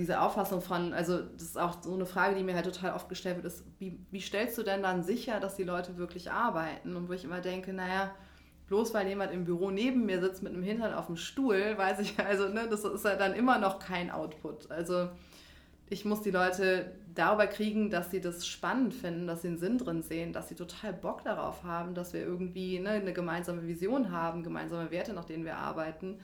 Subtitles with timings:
[0.00, 3.08] Diese Auffassung von, also das ist auch so eine Frage, die mir halt total oft
[3.08, 6.94] gestellt wird, ist, wie, wie stellst du denn dann sicher, dass die Leute wirklich arbeiten?
[6.94, 8.14] Und wo ich immer denke, naja,
[8.68, 11.98] bloß weil jemand im Büro neben mir sitzt mit einem Hintern auf dem Stuhl, weiß
[11.98, 14.70] ich, also ne, das ist ja dann immer noch kein Output.
[14.70, 15.08] Also
[15.90, 19.78] ich muss die Leute darüber kriegen, dass sie das spannend finden, dass sie einen Sinn
[19.78, 24.12] drin sehen, dass sie total Bock darauf haben, dass wir irgendwie ne, eine gemeinsame Vision
[24.12, 26.20] haben, gemeinsame Werte, nach denen wir arbeiten.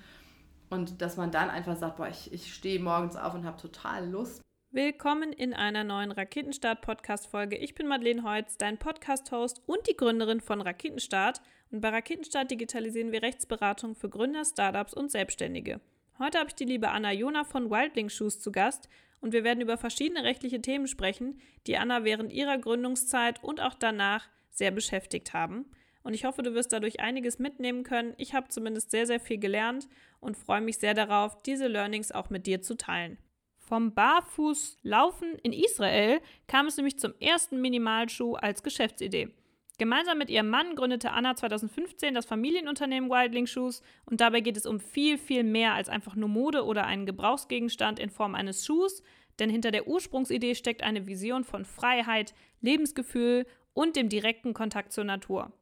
[0.70, 4.08] Und dass man dann einfach sagt, boah, ich, ich stehe morgens auf und habe total
[4.08, 4.42] Lust.
[4.70, 7.56] Willkommen in einer neuen Raketenstart-Podcast-Folge.
[7.56, 11.40] Ich bin Madeleine Heutz, dein Podcast-Host und die Gründerin von Raketenstart.
[11.70, 15.80] Und bei Raketenstart digitalisieren wir Rechtsberatung für Gründer, Startups und Selbstständige.
[16.18, 18.88] Heute habe ich die liebe Anna Jona von Wildling Shoes zu Gast
[19.20, 23.74] und wir werden über verschiedene rechtliche Themen sprechen, die Anna während ihrer Gründungszeit und auch
[23.74, 25.66] danach sehr beschäftigt haben.
[26.04, 28.12] Und ich hoffe, du wirst dadurch einiges mitnehmen können.
[28.18, 29.88] Ich habe zumindest sehr, sehr viel gelernt
[30.20, 33.18] und freue mich sehr darauf, diese Learnings auch mit dir zu teilen.
[33.58, 39.30] Vom Barfußlaufen in Israel kam es nämlich zum ersten Minimalschuh als Geschäftsidee.
[39.78, 44.66] Gemeinsam mit ihrem Mann gründete Anna 2015 das Familienunternehmen Wildling Shoes und dabei geht es
[44.66, 49.02] um viel, viel mehr als einfach nur Mode oder einen Gebrauchsgegenstand in Form eines Schuhs,
[49.38, 55.04] denn hinter der Ursprungsidee steckt eine Vision von Freiheit, Lebensgefühl und dem direkten Kontakt zur
[55.04, 55.52] Natur.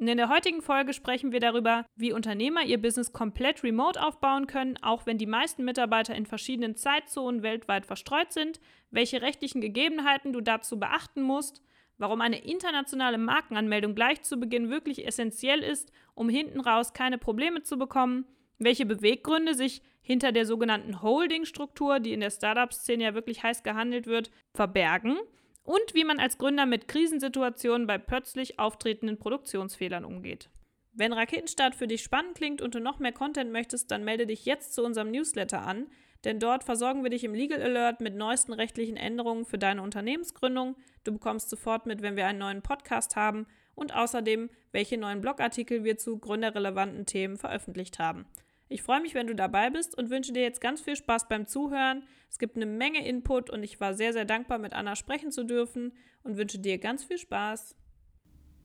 [0.00, 4.46] Und in der heutigen Folge sprechen wir darüber, wie Unternehmer ihr Business komplett remote aufbauen
[4.46, 10.32] können, auch wenn die meisten Mitarbeiter in verschiedenen Zeitzonen weltweit verstreut sind, welche rechtlichen Gegebenheiten
[10.32, 11.60] du dazu beachten musst,
[11.98, 17.62] warum eine internationale Markenanmeldung gleich zu Beginn wirklich essentiell ist, um hinten raus keine Probleme
[17.62, 18.24] zu bekommen,
[18.58, 24.06] welche Beweggründe sich hinter der sogenannten Holding-Struktur, die in der Startup-Szene ja wirklich heiß gehandelt
[24.06, 25.18] wird, verbergen
[25.62, 30.50] und wie man als Gründer mit Krisensituationen bei plötzlich auftretenden Produktionsfehlern umgeht.
[30.92, 34.44] Wenn Raketenstart für dich spannend klingt und du noch mehr Content möchtest, dann melde dich
[34.44, 35.86] jetzt zu unserem Newsletter an,
[36.24, 40.76] denn dort versorgen wir dich im Legal Alert mit neuesten rechtlichen Änderungen für deine Unternehmensgründung.
[41.04, 45.84] Du bekommst sofort mit, wenn wir einen neuen Podcast haben und außerdem, welche neuen Blogartikel
[45.84, 48.26] wir zu gründerrelevanten Themen veröffentlicht haben.
[48.72, 51.48] Ich freue mich, wenn du dabei bist und wünsche dir jetzt ganz viel Spaß beim
[51.48, 52.04] Zuhören.
[52.30, 55.42] Es gibt eine Menge Input und ich war sehr, sehr dankbar, mit Anna sprechen zu
[55.42, 55.92] dürfen
[56.22, 57.74] und wünsche dir ganz viel Spaß.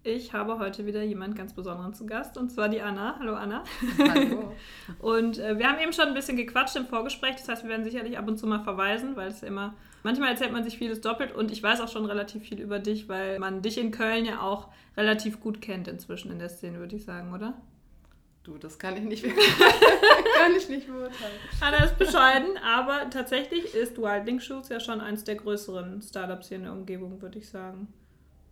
[0.04, 3.18] Ich habe heute wieder jemand ganz Besonderen zu Gast und zwar die Anna.
[3.18, 3.64] Hallo Anna.
[3.98, 4.54] Hallo.
[5.00, 7.84] und äh, wir haben eben schon ein bisschen gequatscht im Vorgespräch, das heißt, wir werden
[7.84, 9.74] sicherlich ab und zu mal verweisen, weil es ja immer,
[10.04, 13.10] manchmal erzählt man sich vieles doppelt und ich weiß auch schon relativ viel über dich,
[13.10, 16.96] weil man dich in Köln ja auch relativ gut kennt inzwischen in der Szene, würde
[16.96, 17.60] ich sagen, oder?
[18.46, 19.24] Du, das kann ich nicht,
[20.38, 21.34] kann ich nicht beurteilen.
[21.60, 26.58] Anna ist bescheiden, aber tatsächlich ist Wildling Shoes ja schon eins der größeren Startups hier
[26.58, 27.92] in der Umgebung, würde ich sagen.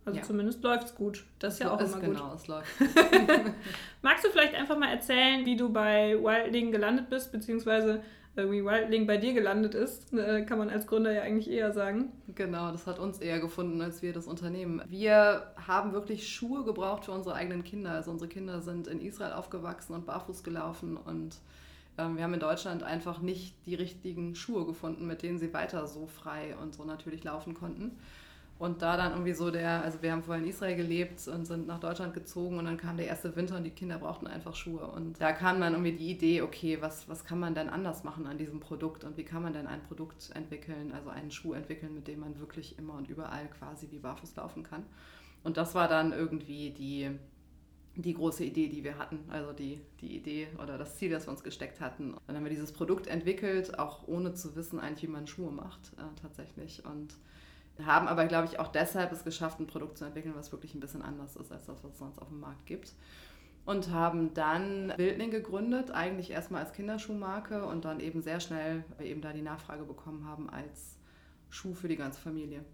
[0.04, 0.24] Also ja.
[0.24, 1.24] zumindest läuft es gut.
[1.38, 2.16] Das ist ja auch immer genau, gut.
[2.16, 2.68] Genau, es läuft.
[4.02, 8.02] Magst du vielleicht einfach mal erzählen, wie du bei Wildling gelandet bist, beziehungsweise
[8.36, 10.12] äh, wie Wildling bei dir gelandet ist?
[10.12, 12.12] Äh, kann man als Gründer ja eigentlich eher sagen.
[12.34, 14.82] Genau, das hat uns eher gefunden als wir das Unternehmen.
[14.88, 17.92] Wir haben wirklich Schuhe gebraucht für unsere eigenen Kinder.
[17.92, 21.36] Also unsere Kinder sind in Israel aufgewachsen und barfuß gelaufen und
[21.96, 25.86] ähm, wir haben in Deutschland einfach nicht die richtigen Schuhe gefunden, mit denen sie weiter
[25.86, 27.98] so frei und so natürlich laufen konnten.
[28.64, 31.66] Und da dann irgendwie so der, also wir haben vorher in Israel gelebt und sind
[31.66, 34.86] nach Deutschland gezogen und dann kam der erste Winter und die Kinder brauchten einfach Schuhe.
[34.86, 38.26] Und da kam dann irgendwie die Idee, okay, was, was kann man denn anders machen
[38.26, 41.92] an diesem Produkt und wie kann man denn ein Produkt entwickeln, also einen Schuh entwickeln,
[41.92, 44.86] mit dem man wirklich immer und überall quasi wie barfuß laufen kann.
[45.42, 47.10] Und das war dann irgendwie die,
[47.96, 51.32] die große Idee, die wir hatten, also die, die Idee oder das Ziel, das wir
[51.32, 52.14] uns gesteckt hatten.
[52.26, 55.92] Dann haben wir dieses Produkt entwickelt, auch ohne zu wissen eigentlich, wie man Schuhe macht
[55.98, 56.82] äh, tatsächlich.
[56.86, 57.14] Und
[57.84, 60.80] haben aber, glaube ich, auch deshalb es geschafft, ein Produkt zu entwickeln, was wirklich ein
[60.80, 62.92] bisschen anders ist als das, was es sonst auf dem Markt gibt.
[63.64, 69.06] Und haben dann Wildling gegründet, eigentlich erstmal als Kinderschuhmarke und dann eben sehr schnell, weil
[69.06, 70.98] wir eben da die Nachfrage bekommen haben, als
[71.48, 72.64] Schuh für die ganze Familie.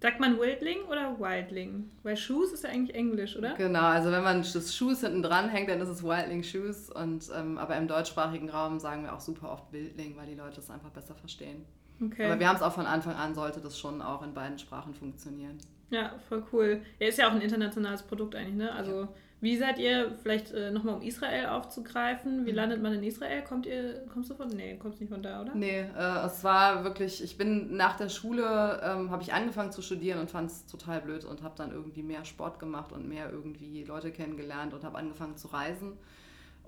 [0.00, 1.90] Sagt man Wildling oder Wildling?
[2.04, 3.54] Weil Shoes ist ja eigentlich Englisch, oder?
[3.54, 6.88] Genau, also wenn man das Shoes hinten dran hängt, dann ist es Wildling Shoes.
[6.90, 10.60] Und, ähm, aber im deutschsprachigen Raum sagen wir auch super oft Wildling, weil die Leute
[10.60, 11.64] es einfach besser verstehen.
[12.00, 12.26] Okay.
[12.26, 14.94] Aber wir haben es auch von Anfang an, sollte das schon auch in beiden Sprachen
[14.94, 15.58] funktionieren.
[15.90, 16.82] Ja, voll cool.
[16.98, 18.72] Ja, ist ja auch ein internationales Produkt eigentlich, ne?
[18.72, 19.08] Also ja.
[19.40, 22.56] wie seid ihr, vielleicht äh, nochmal um Israel aufzugreifen, wie mhm.
[22.56, 23.42] landet man in Israel?
[23.42, 25.54] Kommt ihr, kommst du von, nee, kommst nicht von da, oder?
[25.54, 29.80] Nee, äh, es war wirklich, ich bin nach der Schule, ähm, habe ich angefangen zu
[29.80, 33.30] studieren und fand es total blöd und habe dann irgendwie mehr Sport gemacht und mehr
[33.30, 35.94] irgendwie Leute kennengelernt und habe angefangen zu reisen.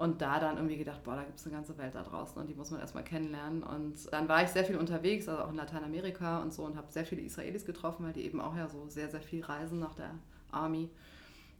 [0.00, 2.48] Und da dann irgendwie gedacht, boah, da gibt es eine ganze Welt da draußen und
[2.48, 3.62] die muss man erstmal kennenlernen.
[3.62, 6.90] Und dann war ich sehr viel unterwegs, also auch in Lateinamerika und so und habe
[6.90, 9.94] sehr viele Israelis getroffen, weil die eben auch ja so sehr, sehr viel reisen nach
[9.94, 10.12] der
[10.52, 10.88] Army.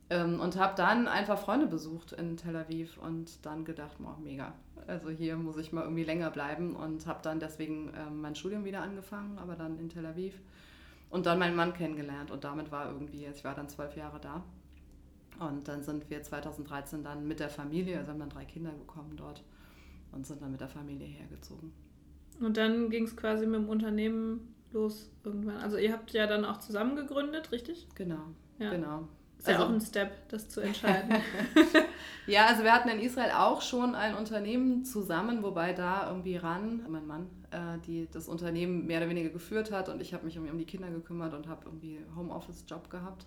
[0.08, 4.54] Ähm, und habe dann einfach Freunde besucht in Tel Aviv und dann gedacht, oh, mega.
[4.86, 8.64] Also hier muss ich mal irgendwie länger bleiben und habe dann deswegen ähm, mein Studium
[8.64, 10.40] wieder angefangen, aber dann in Tel Aviv.
[11.10, 14.42] Und dann meinen Mann kennengelernt und damit war irgendwie, ich war dann zwölf Jahre da.
[15.40, 19.16] Und dann sind wir 2013 dann mit der Familie, also haben dann drei Kinder bekommen
[19.16, 19.42] dort
[20.12, 21.72] und sind dann mit der Familie hergezogen.
[22.40, 25.56] Und dann ging es quasi mit dem Unternehmen los irgendwann.
[25.56, 27.88] Also ihr habt ja dann auch zusammen gegründet, richtig?
[27.94, 28.22] Genau,
[28.58, 28.70] ja.
[28.70, 29.08] genau.
[29.38, 31.16] Ist also, ja auch ein Step, das zu entscheiden.
[32.26, 36.84] ja, also wir hatten in Israel auch schon ein Unternehmen zusammen, wobei da irgendwie ran,
[36.86, 40.36] mein Mann, äh, die das Unternehmen mehr oder weniger geführt hat und ich habe mich
[40.36, 43.26] irgendwie um die Kinder gekümmert und habe irgendwie Homeoffice-Job gehabt.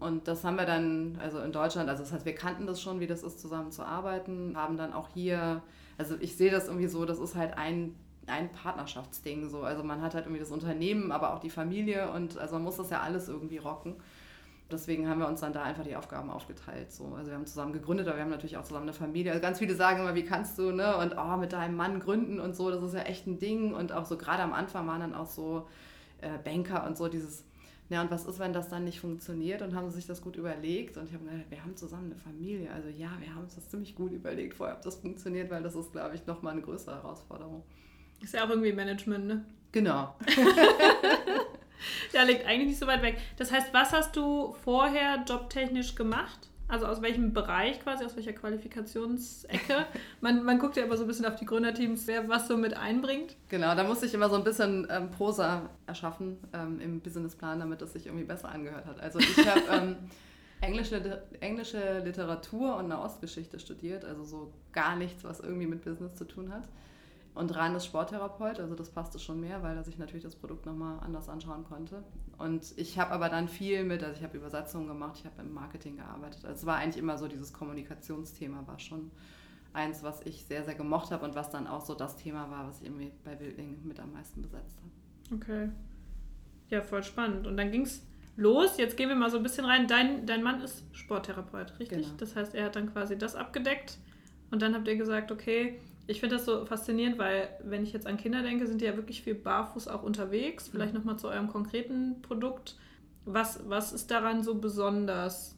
[0.00, 3.00] Und das haben wir dann, also in Deutschland, also das heißt, wir kannten das schon,
[3.00, 5.62] wie das ist, zusammen zu arbeiten, haben dann auch hier,
[5.98, 7.94] also ich sehe das irgendwie so, das ist halt ein
[8.26, 9.62] ein Partnerschaftsding so.
[9.62, 12.76] Also man hat halt irgendwie das Unternehmen, aber auch die Familie und also man muss
[12.76, 13.96] das ja alles irgendwie rocken
[14.72, 16.92] deswegen haben wir uns dann da einfach die Aufgaben aufgeteilt.
[16.92, 17.14] So.
[17.16, 19.32] Also wir haben zusammen gegründet, aber wir haben natürlich auch zusammen eine Familie.
[19.32, 20.96] Also ganz viele sagen immer, wie kannst du, ne?
[20.96, 23.74] Und oh, mit deinem Mann gründen und so, das ist ja echt ein Ding.
[23.74, 25.66] Und auch so gerade am Anfang waren dann auch so
[26.20, 27.44] äh, Banker und so dieses,
[27.90, 29.62] ja, und was ist, wenn das dann nicht funktioniert?
[29.62, 30.96] Und haben sich das gut überlegt.
[30.96, 32.70] Und ich habe gedacht, wir haben zusammen eine Familie.
[32.72, 35.74] Also ja, wir haben uns das ziemlich gut überlegt vorher, ob das funktioniert, weil das
[35.74, 37.64] ist, glaube ich, nochmal eine größere Herausforderung.
[38.22, 39.44] Ist ja auch irgendwie Management, ne?
[39.72, 40.14] Genau.
[42.12, 43.18] ja, liegt eigentlich nicht so weit weg.
[43.36, 46.48] Das heißt, was hast du vorher jobtechnisch gemacht?
[46.70, 49.86] Also aus welchem Bereich quasi, aus welcher Qualifikationsecke?
[50.20, 52.76] Man, man guckt ja immer so ein bisschen auf die Gründerteams, wer was so mit
[52.76, 53.36] einbringt.
[53.48, 57.82] Genau, da musste ich immer so ein bisschen ähm, Prosa erschaffen ähm, im Businessplan, damit
[57.82, 59.00] es sich irgendwie besser angehört hat.
[59.00, 59.96] Also ich habe ähm,
[60.60, 66.24] englische, englische Literatur und Nahostgeschichte studiert, also so gar nichts, was irgendwie mit Business zu
[66.24, 66.68] tun hat.
[67.34, 70.98] Und ist Sporttherapeut, also das passte schon mehr, weil er sich natürlich das Produkt nochmal
[71.00, 72.02] anders anschauen konnte.
[72.40, 75.52] Und ich habe aber dann viel mit, also ich habe Übersetzungen gemacht, ich habe im
[75.52, 76.42] Marketing gearbeitet.
[76.46, 79.10] Also es war eigentlich immer so, dieses Kommunikationsthema war schon
[79.74, 82.66] eins, was ich sehr, sehr gemocht habe und was dann auch so das Thema war,
[82.66, 85.36] was ich irgendwie bei Building mit am meisten besetzt habe.
[85.36, 85.68] Okay.
[86.70, 87.46] Ja, voll spannend.
[87.46, 88.06] Und dann ging es
[88.36, 88.78] los.
[88.78, 89.86] Jetzt gehen wir mal so ein bisschen rein.
[89.86, 92.04] Dein, dein Mann ist Sporttherapeut, richtig?
[92.04, 92.14] Genau.
[92.16, 93.98] Das heißt, er hat dann quasi das abgedeckt.
[94.50, 95.78] Und dann habt ihr gesagt, okay,
[96.10, 98.96] ich finde das so faszinierend, weil wenn ich jetzt an Kinder denke, sind die ja
[98.96, 100.66] wirklich viel barfuß auch unterwegs.
[100.66, 100.72] Mhm.
[100.72, 102.76] Vielleicht nochmal zu eurem konkreten Produkt.
[103.24, 105.56] Was, was ist daran so besonders?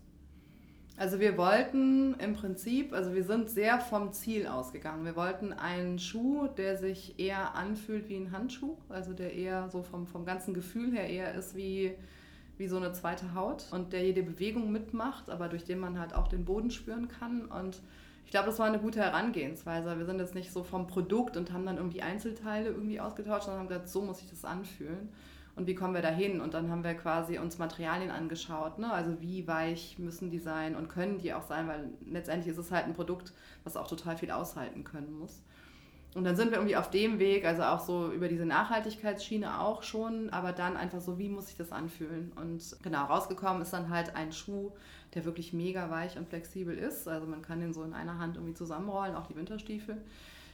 [0.98, 5.06] Also wir wollten im Prinzip, also wir sind sehr vom Ziel ausgegangen.
[5.06, 9.82] Wir wollten einen Schuh, der sich eher anfühlt wie ein Handschuh, also der eher so
[9.82, 11.92] vom, vom ganzen Gefühl her eher ist wie,
[12.58, 16.14] wie so eine zweite Haut und der jede Bewegung mitmacht, aber durch den man halt
[16.14, 17.80] auch den Boden spüren kann und
[18.24, 19.98] ich glaube, das war eine gute Herangehensweise.
[19.98, 23.60] Wir sind jetzt nicht so vom Produkt und haben dann irgendwie Einzelteile irgendwie ausgetauscht, sondern
[23.60, 25.10] haben gesagt, so muss ich das anfühlen.
[25.54, 26.40] Und wie kommen wir da hin?
[26.40, 28.78] Und dann haben wir quasi uns Materialien angeschaut.
[28.78, 28.90] Ne?
[28.90, 32.70] Also wie weich müssen die sein und können die auch sein, weil letztendlich ist es
[32.70, 33.34] halt ein Produkt,
[33.64, 35.42] was auch total viel aushalten können muss.
[36.14, 39.82] Und dann sind wir irgendwie auf dem Weg, also auch so über diese Nachhaltigkeitsschiene auch
[39.82, 42.32] schon, aber dann einfach so, wie muss ich das anfühlen?
[42.36, 44.72] Und genau, rausgekommen ist dann halt ein Schuh,
[45.14, 47.06] der wirklich mega weich und flexibel ist.
[47.08, 49.98] Also man kann den so in einer Hand irgendwie zusammenrollen, auch die Winterstiefel.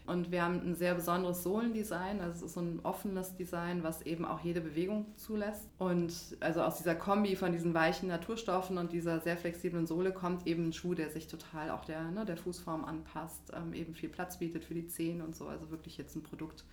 [0.08, 4.00] Und wir haben ein sehr besonderes Sohlendesign, also es ist so ein offenes Design, was
[4.06, 5.68] eben auch jede Bewegung zulässt.
[5.76, 10.46] Und also aus dieser Kombi von diesen weichen Naturstoffen und dieser sehr flexiblen Sohle kommt
[10.46, 14.08] eben ein Schuh, der sich total auch der, ne, der Fußform anpasst, ähm, eben viel
[14.08, 15.46] Platz bietet für die Zehen und so.
[15.46, 16.64] Also wirklich jetzt ein Produkt,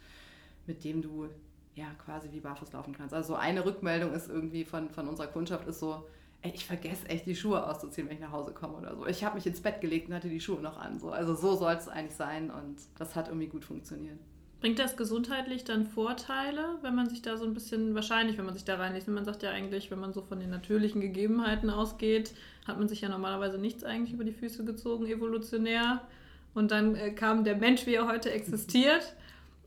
[0.66, 1.28] mit dem du
[1.76, 3.14] ja quasi wie barfuß laufen kannst.
[3.14, 6.06] Also eine Rückmeldung ist irgendwie von, von unserer Kundschaft ist so,
[6.54, 9.06] ich vergesse echt die Schuhe auszuziehen, wenn ich nach Hause komme oder so.
[9.08, 11.00] Ich habe mich ins Bett gelegt und hatte die Schuhe noch an.
[11.00, 11.10] So.
[11.10, 14.20] Also so soll es eigentlich sein und das hat irgendwie gut funktioniert.
[14.62, 18.54] Bringt das gesundheitlich dann Vorteile, wenn man sich da so ein bisschen, wahrscheinlich, wenn man
[18.54, 22.34] sich da reinliest, man sagt ja eigentlich, wenn man so von den natürlichen Gegebenheiten ausgeht,
[22.66, 26.02] hat man sich ja normalerweise nichts eigentlich über die Füße gezogen, evolutionär.
[26.54, 29.14] Und dann äh, kam der Mensch, wie er heute existiert.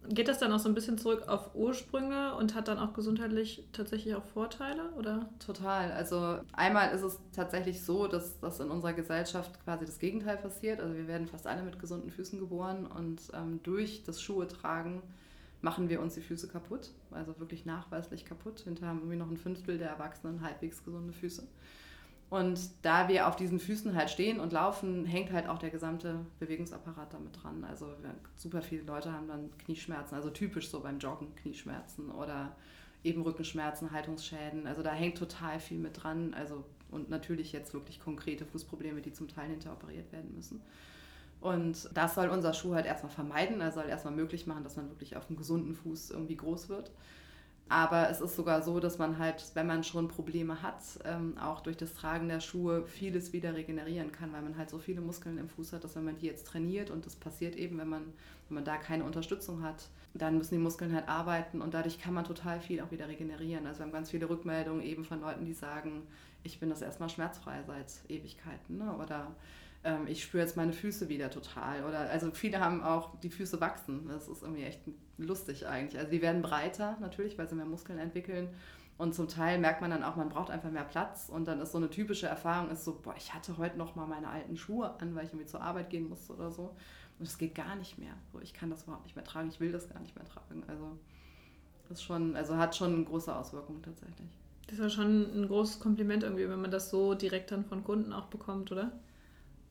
[0.09, 3.65] Geht das dann auch so ein bisschen zurück auf Ursprünge und hat dann auch gesundheitlich
[3.73, 5.29] tatsächlich auch Vorteile, oder?
[5.45, 5.93] Total.
[5.93, 10.81] Also einmal ist es tatsächlich so, dass, dass in unserer Gesellschaft quasi das Gegenteil passiert.
[10.81, 15.03] Also wir werden fast alle mit gesunden Füßen geboren und ähm, durch das Schuhe tragen
[15.61, 16.91] machen wir uns die Füße kaputt.
[17.11, 18.61] Also wirklich nachweislich kaputt.
[18.61, 21.47] Hinterher haben wir noch ein Fünftel der Erwachsenen halbwegs gesunde Füße.
[22.31, 26.27] Und da wir auf diesen Füßen halt stehen und laufen, hängt halt auch der gesamte
[26.39, 27.65] Bewegungsapparat damit dran.
[27.65, 27.87] Also
[28.37, 32.55] super viele Leute haben dann Knieschmerzen, also typisch so beim Joggen Knieschmerzen oder
[33.03, 34.67] eben Rückenschmerzen, Haltungsschäden.
[34.67, 36.35] Also da hängt total viel mit dran.
[36.35, 40.61] Also und natürlich jetzt wirklich konkrete Fußprobleme, die zum Teil hinteroperiert werden müssen.
[41.41, 43.61] Und das soll unser Schuh halt erstmal vermeiden.
[43.61, 46.91] Er soll erstmal möglich machen, dass man wirklich auf einem gesunden Fuß irgendwie groß wird.
[47.71, 51.61] Aber es ist sogar so, dass man halt, wenn man schon Probleme hat, ähm, auch
[51.61, 55.37] durch das Tragen der Schuhe vieles wieder regenerieren kann, weil man halt so viele Muskeln
[55.37, 58.05] im Fuß hat, dass wenn man die jetzt trainiert und das passiert eben, wenn man,
[58.49, 62.15] wenn man da keine Unterstützung hat, dann müssen die Muskeln halt arbeiten und dadurch kann
[62.15, 63.67] man total viel auch wieder regenerieren.
[63.67, 66.07] Also wir haben ganz viele Rückmeldungen eben von Leuten, die sagen,
[66.43, 68.97] ich bin das erstmal schmerzfrei seit Ewigkeiten ne?
[68.97, 69.35] oder
[69.85, 71.85] ähm, ich spüre jetzt meine Füße wieder total.
[71.85, 74.09] Oder also viele haben auch die Füße wachsen.
[74.09, 74.81] Das ist irgendwie echt
[75.19, 75.99] lustig eigentlich.
[75.99, 78.49] Also die werden breiter natürlich, weil sie mehr Muskeln entwickeln.
[78.97, 81.29] Und zum Teil merkt man dann auch, man braucht einfach mehr Platz.
[81.29, 84.07] Und dann ist so eine typische Erfahrung, ist so, boah, ich hatte heute noch mal
[84.07, 86.75] meine alten Schuhe an, weil ich irgendwie zur Arbeit gehen musste oder so.
[87.19, 88.15] Und es geht gar nicht mehr.
[88.33, 90.65] So, ich kann das überhaupt nicht mehr tragen, ich will das gar nicht mehr tragen.
[90.67, 90.99] Also
[91.89, 94.29] das schon, also hat schon große Auswirkungen tatsächlich.
[94.67, 97.83] Das ist ja schon ein großes Kompliment irgendwie, wenn man das so direkt dann von
[97.85, 98.93] Kunden auch bekommt, oder?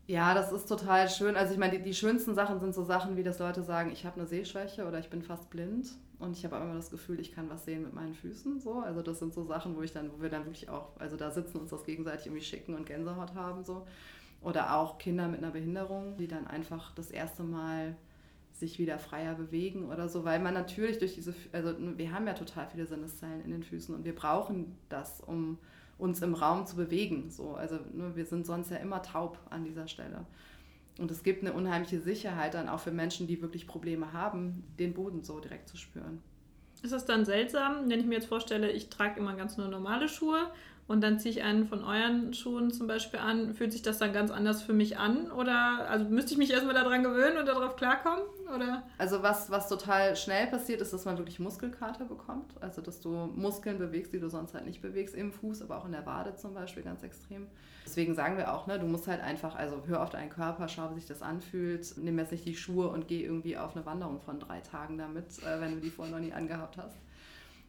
[0.08, 1.36] Ja, das ist total schön.
[1.36, 4.06] Also ich meine, die, die schönsten Sachen sind so Sachen, wie das Leute sagen, ich
[4.06, 7.34] habe eine Sehschwäche oder ich bin fast blind und ich habe immer das Gefühl, ich
[7.34, 8.62] kann was sehen mit meinen Füßen.
[8.62, 8.80] So.
[8.80, 11.30] Also das sind so Sachen, wo ich dann, wo wir dann wirklich auch, also da
[11.30, 13.66] sitzen uns das gegenseitig irgendwie schicken und Gänsehaut haben.
[13.66, 13.86] So.
[14.42, 17.98] Oder auch Kinder mit einer Behinderung, die dann einfach das erste Mal
[18.54, 22.34] sich wieder freier bewegen oder so, weil man natürlich durch diese, also wir haben ja
[22.34, 25.58] total viele Sinneszellen in den Füßen und wir brauchen das, um
[25.98, 27.30] uns im Raum zu bewegen.
[27.30, 27.56] So.
[27.56, 30.26] Also ne, wir sind sonst ja immer taub an dieser Stelle.
[31.00, 34.94] Und es gibt eine unheimliche Sicherheit dann auch für Menschen, die wirklich Probleme haben, den
[34.94, 36.22] Boden so direkt zu spüren.
[36.82, 40.10] Ist das dann seltsam, wenn ich mir jetzt vorstelle, ich trage immer ganz nur normale
[40.10, 40.52] Schuhe
[40.88, 44.14] und dann ziehe ich einen von euren Schuhen zum Beispiel an, fühlt sich das dann
[44.14, 45.30] ganz anders für mich an?
[45.32, 48.24] Oder also müsste ich mich erstmal daran gewöhnen und darauf klarkommen?
[48.56, 48.84] Oder?
[48.98, 52.54] Also was, was total schnell passiert, ist, dass man wirklich Muskelkater bekommt.
[52.62, 55.86] Also dass du Muskeln bewegst, die du sonst halt nicht bewegst im Fuß, aber auch
[55.86, 57.48] in der Wade zum Beispiel ganz extrem.
[57.86, 60.92] Deswegen sagen wir auch, ne, du musst halt einfach, also hör auf deinen Körper, schau,
[60.92, 61.96] wie sich das anfühlt.
[61.98, 65.26] Nimm jetzt nicht die Schuhe und geh irgendwie auf eine Wanderung von drei Tagen damit,
[65.44, 66.96] äh, wenn du die vorher noch nie angehabt hast.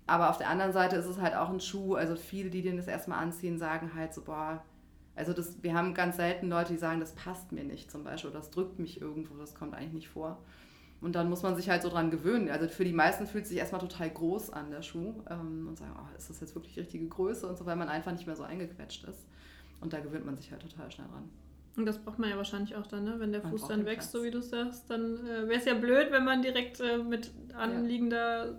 [0.08, 2.78] Aber auf der anderen Seite ist es halt auch ein Schuh, also viele, die den
[2.78, 4.64] das erstmal anziehen, sagen halt so, boah,
[5.14, 8.30] also das, wir haben ganz selten Leute, die sagen, das passt mir nicht zum Beispiel,
[8.30, 10.42] oder das drückt mich irgendwo, das kommt eigentlich nicht vor.
[11.00, 12.50] Und dann muss man sich halt so dran gewöhnen.
[12.50, 15.14] Also für die meisten fühlt es sich erstmal total groß an, der Schuh.
[15.30, 17.88] Ähm, und sagen, oh, ist das jetzt wirklich die richtige Größe und so, weil man
[17.88, 19.26] einfach nicht mehr so eingequetscht ist.
[19.80, 21.28] Und da gewöhnt man sich halt total schnell dran.
[21.76, 23.14] Und das braucht man ja wahrscheinlich auch dann, ne?
[23.18, 25.74] wenn der man Fuß dann wächst, so wie du sagst, dann äh, wäre es ja
[25.74, 28.58] blöd, wenn man direkt äh, mit anliegender ja.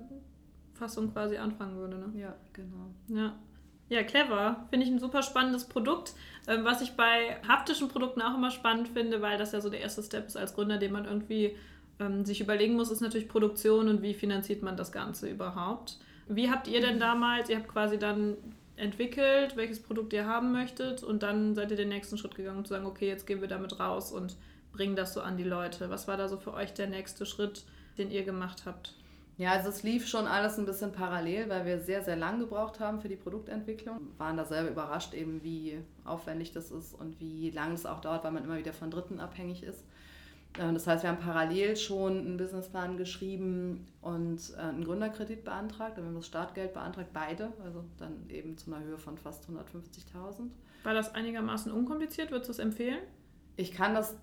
[0.79, 1.97] Fassung quasi anfangen würde.
[1.97, 2.19] Ne?
[2.19, 2.91] Ja, genau.
[3.07, 3.35] Ja.
[3.89, 4.67] Ja, clever.
[4.69, 6.13] Finde ich ein super spannendes Produkt.
[6.47, 9.81] Ähm, was ich bei haptischen Produkten auch immer spannend finde, weil das ja so der
[9.81, 11.55] erste Step ist als Gründer, den man irgendwie
[11.99, 15.97] ähm, sich überlegen muss, ist natürlich Produktion und wie finanziert man das Ganze überhaupt.
[16.27, 18.37] Wie habt ihr denn damals, ihr habt quasi dann
[18.75, 22.65] entwickelt, welches Produkt ihr haben möchtet und dann seid ihr den nächsten Schritt gegangen, um
[22.65, 24.37] zu sagen, okay, jetzt gehen wir damit raus und
[24.71, 25.89] bringen das so an die Leute.
[25.89, 27.63] Was war da so für euch der nächste Schritt,
[27.97, 28.95] den ihr gemacht habt?
[29.39, 32.81] Ja, also es lief schon alles ein bisschen parallel, weil wir sehr, sehr lang gebraucht
[32.81, 33.97] haben für die Produktentwicklung.
[33.97, 38.01] Wir waren da selber überrascht, eben wie aufwendig das ist und wie lang es auch
[38.01, 39.85] dauert, weil man immer wieder von Dritten abhängig ist.
[40.57, 45.95] Äh, das heißt, wir haben parallel schon einen Businessplan geschrieben und äh, einen Gründerkredit beantragt.
[45.95, 50.49] Wir haben das Startgeld beantragt, beide, also dann eben zu einer Höhe von fast 150.000.
[50.83, 52.31] War das einigermaßen unkompliziert?
[52.31, 52.99] Würdest du es empfehlen?
[53.55, 54.17] Ich kann das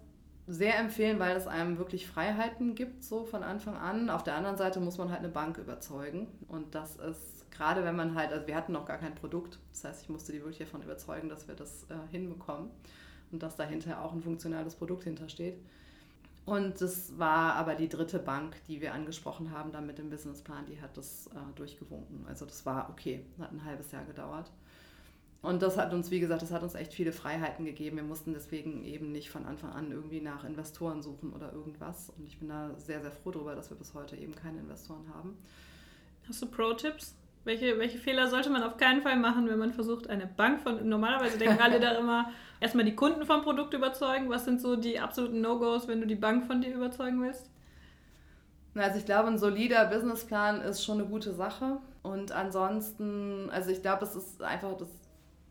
[0.47, 4.11] sehr empfehlen, weil es einem wirklich Freiheiten gibt, so von Anfang an.
[4.11, 6.29] Auf der anderen Seite muss man halt eine Bank überzeugen.
[6.49, 9.59] Und das ist gerade, wenn man halt, also wir hatten noch gar kein Produkt.
[9.73, 12.71] Das heißt, ich musste die wirklich davon überzeugen, dass wir das äh, hinbekommen
[13.33, 15.59] und dass dahinter auch ein funktionales Produkt hintersteht.
[16.45, 20.67] Und das war aber die dritte Bank, die wir angesprochen haben, dann mit dem Businessplan,
[20.67, 22.25] die hat das äh, durchgewunken.
[22.29, 24.53] Also das war okay, hat ein halbes Jahr gedauert.
[25.43, 27.97] Und das hat uns, wie gesagt, das hat uns echt viele Freiheiten gegeben.
[27.97, 32.11] Wir mussten deswegen eben nicht von Anfang an irgendwie nach Investoren suchen oder irgendwas.
[32.17, 35.07] Und ich bin da sehr, sehr froh darüber, dass wir bis heute eben keine Investoren
[35.15, 35.37] haben.
[36.29, 37.15] Hast du Pro-Tipps?
[37.45, 40.89] Welche, welche Fehler sollte man auf keinen Fall machen, wenn man versucht, eine Bank von.
[40.89, 44.29] Normalerweise denken alle da immer, erstmal die Kunden vom Produkt überzeugen.
[44.29, 47.49] Was sind so die absoluten No-Gos, wenn du die Bank von dir überzeugen willst?
[48.75, 51.79] Also ich glaube, ein solider Businessplan ist schon eine gute Sache.
[52.03, 54.89] Und ansonsten, also ich glaube, es ist einfach das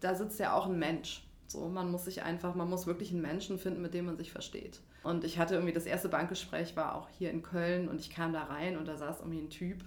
[0.05, 1.23] da sitzt ja auch ein Mensch.
[1.47, 4.31] So, man muss sich einfach, man muss wirklich einen Menschen finden, mit dem man sich
[4.31, 4.79] versteht.
[5.03, 8.31] Und ich hatte irgendwie das erste Bankgespräch war auch hier in Köln und ich kam
[8.31, 9.83] da rein und da saß irgendwie ein Typ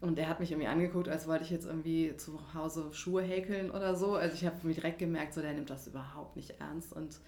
[0.00, 3.70] und der hat mich irgendwie angeguckt, als wollte ich jetzt irgendwie zu Hause Schuhe häkeln
[3.70, 4.14] oder so.
[4.14, 7.18] Also ich habe mir direkt gemerkt, so der nimmt das überhaupt nicht ernst und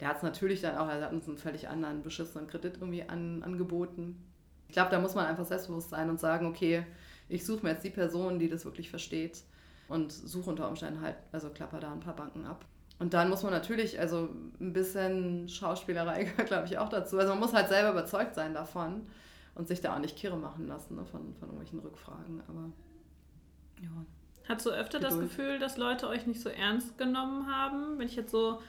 [0.00, 3.02] der hat es natürlich dann auch, er hat uns einen völlig anderen beschissenen Kredit irgendwie
[3.02, 4.22] an, angeboten.
[4.68, 6.84] Ich glaube, da muss man einfach selbstbewusst sein und sagen, okay,
[7.28, 9.42] ich suche mir jetzt die Person, die das wirklich versteht
[9.88, 12.64] und suche unter Umständen halt, also klapper da ein paar Banken ab.
[12.98, 14.28] Und dann muss man natürlich, also
[14.60, 17.18] ein bisschen Schauspielerei gehört, glaube ich, auch dazu.
[17.18, 19.06] Also man muss halt selber überzeugt sein davon
[19.54, 22.42] und sich da auch nicht kirre machen lassen ne, von, von irgendwelchen Rückfragen.
[22.48, 22.70] Aber
[23.82, 23.90] ja.
[24.48, 25.12] Hast du öfter Geduld.
[25.12, 27.98] das Gefühl, dass Leute euch nicht so ernst genommen haben?
[27.98, 28.60] Wenn ich jetzt so,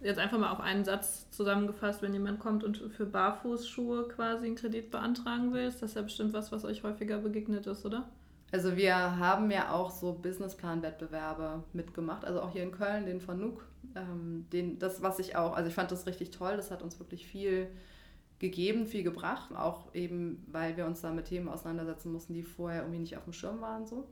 [0.00, 4.54] jetzt einfach mal auf einen Satz zusammengefasst, wenn jemand kommt und für Barfußschuhe quasi einen
[4.54, 8.08] Kredit beantragen will, ist das ja bestimmt was, was euch häufiger begegnet ist, oder?
[8.54, 13.40] Also wir haben ja auch so Businessplan-Wettbewerbe mitgemacht, also auch hier in Köln, den von
[13.40, 13.66] Nuuk.
[13.96, 17.00] Ähm, den, das, was ich auch, also ich fand das richtig toll, das hat uns
[17.00, 17.66] wirklich viel
[18.38, 22.82] gegeben, viel gebracht, auch eben, weil wir uns da mit Themen auseinandersetzen mussten, die vorher
[22.82, 24.06] irgendwie nicht auf dem Schirm waren so.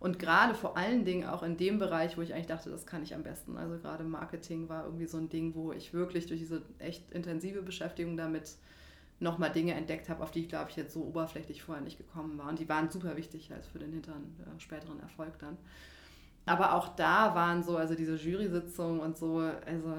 [0.00, 3.02] Und gerade vor allen Dingen auch in dem Bereich, wo ich eigentlich dachte, das kann
[3.02, 3.58] ich am besten.
[3.58, 7.60] Also gerade Marketing war irgendwie so ein Ding, wo ich wirklich durch diese echt intensive
[7.60, 8.56] Beschäftigung damit
[9.20, 12.38] nochmal Dinge entdeckt habe, auf die ich, glaube ich, jetzt so oberflächlich vorher nicht gekommen
[12.38, 12.48] war.
[12.48, 15.56] Und die waren super wichtig als für den hinteren, äh, späteren Erfolg dann.
[16.44, 19.94] Aber auch da waren so, also diese Jury-Sitzungen und so, also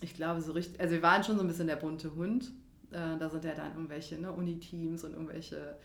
[0.00, 2.52] ich glaube so richtig, also wir waren schon so ein bisschen der bunte Hund.
[2.90, 5.76] Äh, da sind ja dann irgendwelche ne, Uni-Teams und irgendwelche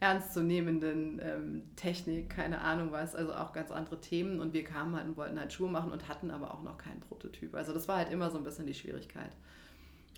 [0.00, 4.40] ernstzunehmenden ähm, Technik, keine Ahnung was, also auch ganz andere Themen.
[4.40, 7.00] Und wir kamen halt und wollten halt Schuhe machen und hatten aber auch noch keinen
[7.00, 7.54] Prototyp.
[7.54, 9.30] Also das war halt immer so ein bisschen die Schwierigkeit.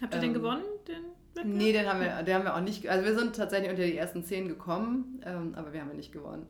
[0.00, 1.46] Habt ihr ähm, den gewonnen, den Wettbewerb?
[1.46, 3.96] Nee, den haben, wir, den haben wir auch nicht, also wir sind tatsächlich unter die
[3.96, 6.46] ersten zehn gekommen, ähm, aber wir haben ihn nicht gewonnen.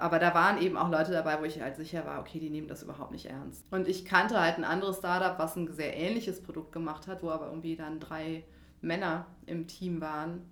[0.00, 2.68] Aber da waren eben auch Leute dabei, wo ich halt sicher war, okay, die nehmen
[2.68, 3.64] das überhaupt nicht ernst.
[3.72, 7.30] Und ich kannte halt ein anderes Startup, was ein sehr ähnliches Produkt gemacht hat, wo
[7.30, 8.44] aber irgendwie dann drei
[8.80, 10.42] Männer im Team waren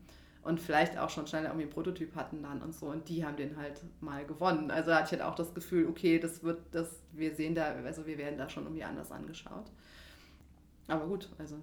[0.43, 3.37] und vielleicht auch schon schneller irgendwie einen Prototyp hatten dann und so und die haben
[3.37, 4.71] den halt mal gewonnen.
[4.71, 8.07] Also hatte ich halt auch das Gefühl, okay, das wird, das, wir sehen da, also
[8.07, 9.71] wir werden da schon irgendwie anders angeschaut.
[10.89, 11.57] Aber gut, also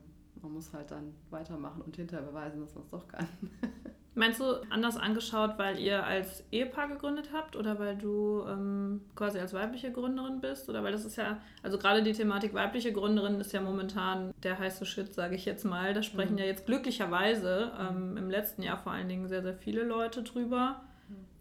[0.43, 3.27] man muss halt dann weitermachen und hinterher beweisen, dass man es doch kann.
[4.15, 9.39] Meinst du anders angeschaut, weil ihr als Ehepaar gegründet habt oder weil du ähm, quasi
[9.39, 10.69] als weibliche Gründerin bist?
[10.69, 14.59] Oder weil das ist ja, also gerade die Thematik weibliche Gründerin ist ja momentan der
[14.59, 15.95] heiße Shit, sage ich jetzt mal.
[15.95, 16.39] Da sprechen mhm.
[16.39, 20.83] ja jetzt glücklicherweise ähm, im letzten Jahr vor allen Dingen sehr, sehr viele Leute drüber.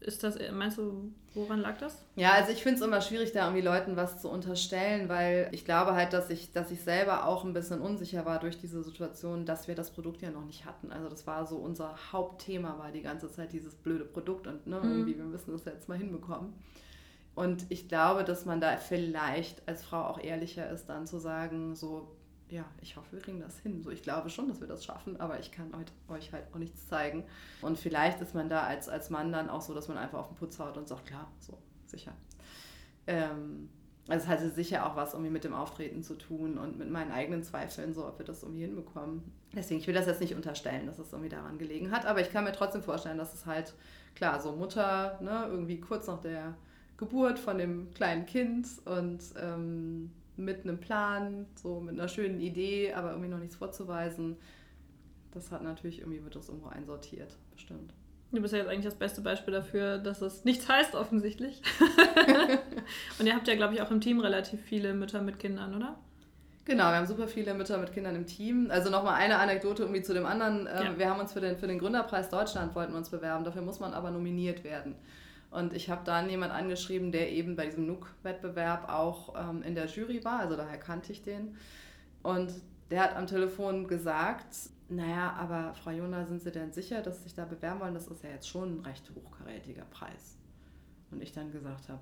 [0.00, 2.02] Ist das, meinst du, woran lag das?
[2.16, 5.64] Ja, also ich finde es immer schwierig, da irgendwie Leuten was zu unterstellen, weil ich
[5.64, 9.47] glaube halt, dass ich, dass ich selber auch ein bisschen unsicher war durch diese Situation,
[9.47, 10.90] dass wir das Produkt ja noch nicht hatten.
[10.90, 14.81] Also das war so unser Hauptthema, war die ganze Zeit dieses blöde Produkt und ne,
[14.81, 14.90] mhm.
[14.90, 16.52] irgendwie, wir müssen das jetzt mal hinbekommen.
[17.35, 21.77] Und ich glaube, dass man da vielleicht als Frau auch ehrlicher ist, dann zu sagen,
[21.77, 22.09] so,
[22.52, 23.82] ja, ich hoffe, wir kriegen das hin.
[23.82, 25.72] So, ich glaube schon, dass wir das schaffen, aber ich kann
[26.08, 27.24] euch halt auch nichts zeigen.
[27.62, 30.28] Und vielleicht ist man da als, als Mann dann auch so, dass man einfach auf
[30.28, 32.12] den Putz haut und sagt, klar, so, sicher.
[33.06, 33.70] Ähm,
[34.06, 37.10] also es hatte sicher auch was irgendwie mit dem Auftreten zu tun und mit meinen
[37.10, 39.22] eigenen Zweifeln, so ob wir das irgendwie hinbekommen.
[39.54, 42.30] Deswegen, ich will das jetzt nicht unterstellen, dass es irgendwie daran gelegen hat, aber ich
[42.30, 43.72] kann mir trotzdem vorstellen, dass es halt,
[44.14, 46.54] klar, so Mutter, ne, irgendwie kurz nach der
[46.98, 52.92] Geburt von dem kleinen Kind und ähm, mit einem Plan, so mit einer schönen Idee,
[52.92, 54.37] aber irgendwie noch nichts vorzuweisen.
[55.33, 57.95] Das hat natürlich irgendwie wird das irgendwo einsortiert, bestimmt.
[58.33, 61.61] Du bist ja jetzt eigentlich das beste Beispiel dafür, dass es nichts heißt, offensichtlich.
[63.18, 65.99] Und ihr habt ja, glaube ich, auch im Team relativ viele Mütter mit Kindern, oder?
[66.64, 68.68] Genau, wir haben super viele Mütter mit Kindern im Team.
[68.71, 70.61] Also nochmal eine Anekdote irgendwie zu dem anderen.
[70.61, 70.99] Ähm, ja.
[70.99, 73.45] Wir haben uns für den, für den Gründerpreis Deutschland wollten wir uns bewerben.
[73.45, 74.95] Dafür muss man aber nominiert werden.
[75.52, 79.86] Und ich habe dann jemand angeschrieben, der eben bei diesem NUC-Wettbewerb auch ähm, in der
[79.86, 81.56] Jury war, also daher kannte ich den.
[82.22, 82.52] Und
[82.90, 84.56] der hat am Telefon gesagt,
[84.88, 87.94] naja, aber Frau Jona, sind Sie denn sicher, dass Sie sich da bewerben wollen?
[87.94, 90.38] Das ist ja jetzt schon ein recht hochkarätiger Preis.
[91.10, 92.00] Und ich dann gesagt habe,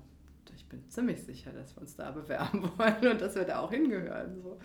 [0.55, 3.71] ich bin ziemlich sicher, dass wir uns da bewerben wollen und dass wir da auch
[3.71, 4.41] hingehören.
[4.41, 4.59] So.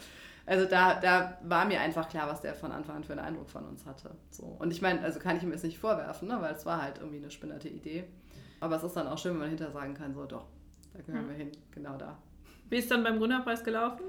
[0.47, 3.51] Also da, da war mir einfach klar, was der von Anfang an für einen Eindruck
[3.51, 4.15] von uns hatte.
[4.31, 4.45] So.
[4.45, 6.99] Und ich meine, also kann ich ihm jetzt nicht vorwerfen, ne, weil es war halt
[6.99, 8.05] irgendwie eine spinnerte Idee.
[8.61, 10.47] Aber es ist dann auch schön, wenn man hinterher sagen kann, so doch,
[10.95, 11.29] da gehören hm.
[11.29, 12.19] wir hin, genau da.
[12.69, 14.05] Wie ist dann beim Gründerpreis gelaufen?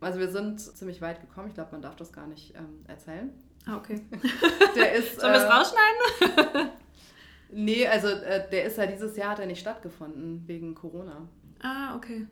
[0.00, 1.48] Also wir sind ziemlich weit gekommen.
[1.48, 3.30] Ich glaube, man darf das gar nicht ähm, erzählen.
[3.66, 4.00] Ah, okay.
[4.74, 6.70] der ist, Sollen wir es äh, rausschneiden?
[7.52, 11.28] nee, also äh, der ist ja dieses Jahr hat er nicht stattgefunden wegen Corona.
[11.62, 12.26] Ah, okay.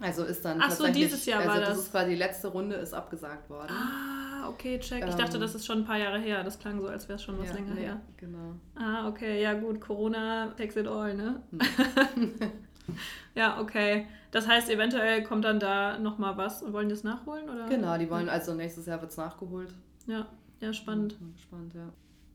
[0.00, 1.68] Also ist dann Ach so, dieses Jahr also war das.
[1.68, 3.70] das ist quasi die letzte Runde ist abgesagt worden.
[3.70, 5.04] Ah, okay, check.
[5.06, 6.42] Ich dachte, ähm, das ist schon ein paar Jahre her.
[6.42, 8.00] Das klang so, als wäre es schon was ja, länger nee, her.
[8.16, 8.54] Genau.
[8.74, 9.80] Ah, okay, ja gut.
[9.80, 11.42] Corona takes it all, ne?
[11.50, 12.32] Hm.
[13.34, 14.06] ja, okay.
[14.30, 16.70] Das heißt, eventuell kommt dann da nochmal was.
[16.72, 17.48] Wollen die das nachholen?
[17.48, 17.66] Oder?
[17.66, 19.72] Genau, die wollen, also nächstes Jahr wird es nachgeholt.
[20.06, 20.26] Ja,
[20.60, 21.16] ja, spannend.
[21.40, 21.92] Spannend, ja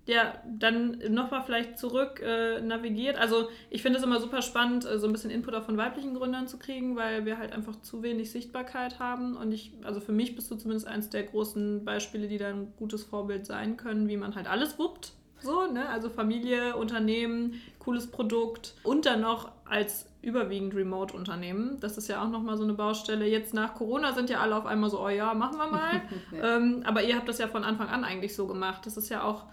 [0.09, 3.17] ja, dann nochmal vielleicht zurück äh, navigiert.
[3.17, 6.15] Also ich finde es immer super spannend, äh, so ein bisschen Input auch von weiblichen
[6.15, 9.37] Gründern zu kriegen, weil wir halt einfach zu wenig Sichtbarkeit haben.
[9.37, 12.73] Und ich, also für mich bist du zumindest eins der großen Beispiele, die da ein
[12.77, 15.13] gutes Vorbild sein können, wie man halt alles wuppt.
[15.41, 15.87] So, ne?
[15.87, 21.79] Also Familie, Unternehmen, cooles Produkt und dann noch als überwiegend Remote-Unternehmen.
[21.81, 23.27] Das ist ja auch nochmal so eine Baustelle.
[23.27, 26.01] Jetzt nach Corona sind ja alle auf einmal so, oh ja, machen wir mal.
[26.41, 28.85] Ähm, aber ihr habt das ja von Anfang an eigentlich so gemacht.
[28.85, 29.45] Das ist ja auch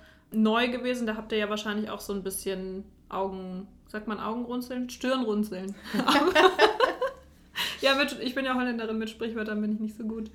[0.42, 1.06] neu gewesen.
[1.06, 4.90] Da habt ihr ja wahrscheinlich auch so ein bisschen Augen sagt man Augenrunzeln?
[4.90, 5.74] Stirnrunzeln.
[7.80, 10.30] ja, mit, ich bin ja Holländerin, mit Sprichwörtern bin ich nicht so gut.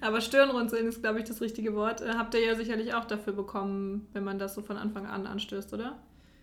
[0.00, 2.00] Aber Stirnrunzeln ist, glaube ich, das richtige Wort.
[2.00, 5.26] Äh, habt ihr ja sicherlich auch dafür bekommen, wenn man das so von Anfang an
[5.26, 5.98] anstößt, oder?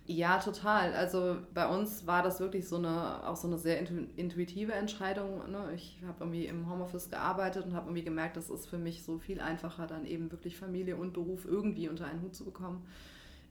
[0.10, 0.94] Ja, total.
[0.94, 3.78] Also bei uns war das wirklich so eine, auch so eine sehr
[4.16, 5.52] intuitive Entscheidung.
[5.52, 5.74] Ne?
[5.76, 9.20] Ich habe irgendwie im Homeoffice gearbeitet und habe irgendwie gemerkt, das ist für mich so
[9.20, 12.88] viel einfacher, dann eben wirklich Familie und Beruf irgendwie unter einen Hut zu bekommen.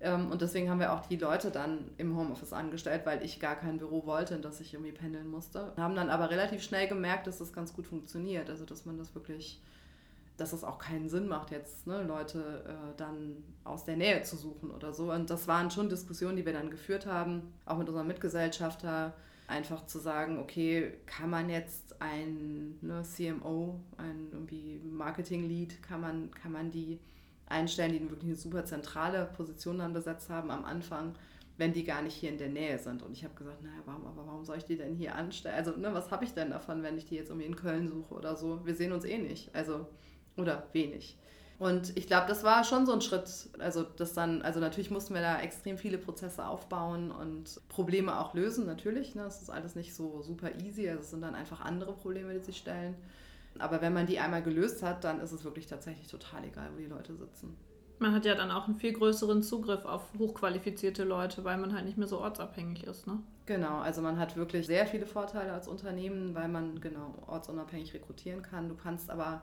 [0.00, 3.56] Ähm, und deswegen haben wir auch die Leute dann im Homeoffice angestellt, weil ich gar
[3.56, 5.74] kein Büro wollte, in das ich irgendwie pendeln musste.
[5.76, 8.48] Haben dann aber relativ schnell gemerkt, dass das ganz gut funktioniert.
[8.48, 9.60] Also dass man das wirklich
[10.36, 14.36] dass es auch keinen Sinn macht, jetzt ne, Leute äh, dann aus der Nähe zu
[14.36, 15.12] suchen oder so.
[15.12, 19.14] Und das waren schon Diskussionen, die wir dann geführt haben, auch mit unserem Mitgesellschafter,
[19.48, 26.30] einfach zu sagen, okay, kann man jetzt ein ne, CMO, ein irgendwie Marketing-Lead, kann man,
[26.32, 26.98] kann man die
[27.46, 31.14] einstellen, die wirklich eine super zentrale Position dann besetzt haben am Anfang,
[31.58, 33.02] wenn die gar nicht hier in der Nähe sind.
[33.02, 35.54] Und ich habe gesagt, naja, warum, aber warum soll ich die denn hier anstellen?
[35.54, 38.14] Also, ne, was habe ich denn davon, wenn ich die jetzt irgendwie in Köln suche
[38.14, 38.66] oder so?
[38.66, 39.54] Wir sehen uns eh nicht.
[39.54, 39.86] Also
[40.36, 41.16] oder wenig.
[41.58, 43.48] Und ich glaube, das war schon so ein Schritt.
[43.58, 48.34] Also, das dann, also natürlich mussten wir da extrem viele Prozesse aufbauen und Probleme auch
[48.34, 49.14] lösen, natürlich.
[49.14, 49.22] Ne?
[49.22, 50.88] Das ist alles nicht so super easy.
[50.88, 52.94] Also, es sind dann einfach andere Probleme, die sich stellen.
[53.58, 56.78] Aber wenn man die einmal gelöst hat, dann ist es wirklich tatsächlich total egal, wo
[56.78, 57.56] die Leute sitzen.
[57.98, 61.86] Man hat ja dann auch einen viel größeren Zugriff auf hochqualifizierte Leute, weil man halt
[61.86, 63.20] nicht mehr so ortsabhängig ist, ne?
[63.46, 68.42] Genau, also man hat wirklich sehr viele Vorteile als Unternehmen, weil man genau ortsunabhängig rekrutieren
[68.42, 68.68] kann.
[68.68, 69.42] Du kannst aber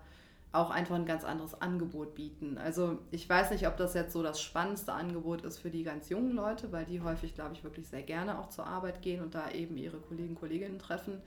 [0.54, 2.60] auch einfach ein ganz anderes Angebot bieten.
[2.60, 6.10] Also ich weiß nicht, ob das jetzt so das spannendste Angebot ist für die ganz
[6.10, 9.34] jungen Leute, weil die häufig, glaube ich, wirklich sehr gerne auch zur Arbeit gehen und
[9.34, 11.22] da eben ihre Kollegen, Kolleginnen treffen.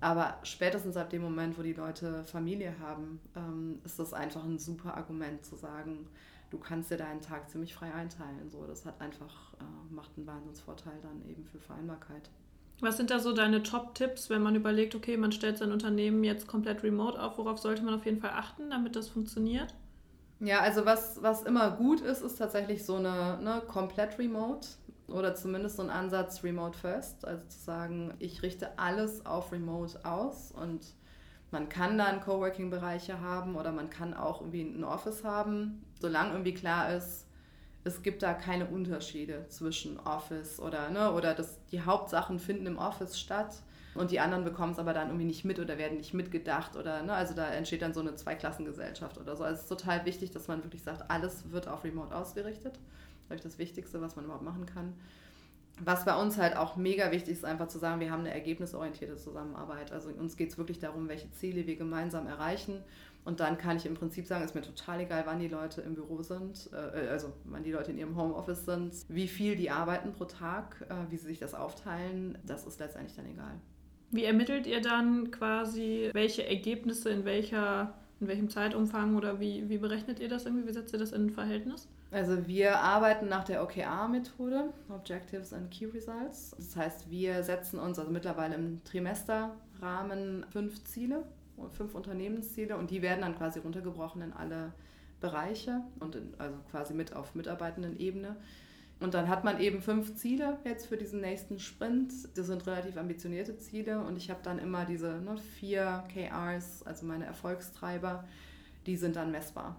[0.00, 4.58] Aber spätestens ab dem Moment, wo die Leute Familie haben, ähm, ist das einfach ein
[4.58, 6.08] super Argument zu sagen,
[6.50, 8.50] du kannst dir deinen Tag ziemlich frei einteilen.
[8.50, 12.30] So, das hat einfach, äh, macht einen Wahnsinnsvorteil dann eben für Vereinbarkeit.
[12.82, 16.48] Was sind da so deine Top-Tipps, wenn man überlegt, okay, man stellt sein Unternehmen jetzt
[16.48, 17.38] komplett remote auf?
[17.38, 19.72] Worauf sollte man auf jeden Fall achten, damit das funktioniert?
[20.40, 24.66] Ja, also was, was immer gut ist, ist tatsächlich so eine ne, komplett remote
[25.06, 27.24] oder zumindest so ein Ansatz remote first.
[27.24, 30.84] Also zu sagen, ich richte alles auf remote aus und
[31.52, 36.54] man kann dann Coworking-Bereiche haben oder man kann auch irgendwie ein Office haben, solange irgendwie
[36.54, 37.28] klar ist,
[37.84, 42.78] es gibt da keine Unterschiede zwischen Office oder, ne, oder das, die Hauptsachen finden im
[42.78, 43.54] Office statt
[43.94, 47.02] und die anderen bekommen es aber dann irgendwie nicht mit oder werden nicht mitgedacht oder,
[47.02, 49.44] ne, also da entsteht dann so eine Zweiklassengesellschaft oder so.
[49.44, 52.78] Also es ist total wichtig, dass man wirklich sagt, alles wird auf Remote ausgerichtet.
[53.28, 54.94] Das ist das Wichtigste, was man überhaupt machen kann.
[55.80, 59.16] Was bei uns halt auch mega wichtig ist, einfach zu sagen, wir haben eine ergebnisorientierte
[59.16, 59.90] Zusammenarbeit.
[59.90, 62.84] Also uns geht es wirklich darum, welche Ziele wir gemeinsam erreichen
[63.24, 65.94] und dann kann ich im Prinzip sagen, ist mir total egal, wann die Leute im
[65.94, 70.12] Büro sind, äh, also wann die Leute in ihrem Homeoffice sind, wie viel die arbeiten
[70.12, 73.54] pro Tag, äh, wie sie sich das aufteilen, das ist letztendlich dann egal.
[74.10, 79.78] Wie ermittelt ihr dann quasi, welche Ergebnisse in welcher in welchem Zeitumfang oder wie, wie
[79.78, 80.68] berechnet ihr das irgendwie?
[80.68, 81.88] Wie setzt ihr das in ein Verhältnis?
[82.12, 86.54] Also wir arbeiten nach der OKR-Methode, Objectives and Key Results.
[86.56, 91.24] Das heißt, wir setzen uns also mittlerweile im Trimesterrahmen fünf Ziele
[91.70, 94.72] fünf Unternehmensziele und die werden dann quasi runtergebrochen in alle
[95.20, 98.36] Bereiche und in, also quasi mit auf mitarbeitenden Ebene.
[99.00, 102.12] Und dann hat man eben fünf Ziele jetzt für diesen nächsten Sprint.
[102.36, 107.06] Das sind relativ ambitionierte Ziele und ich habe dann immer diese ne, vier KRs, also
[107.06, 108.24] meine Erfolgstreiber,
[108.86, 109.76] die sind dann messbar.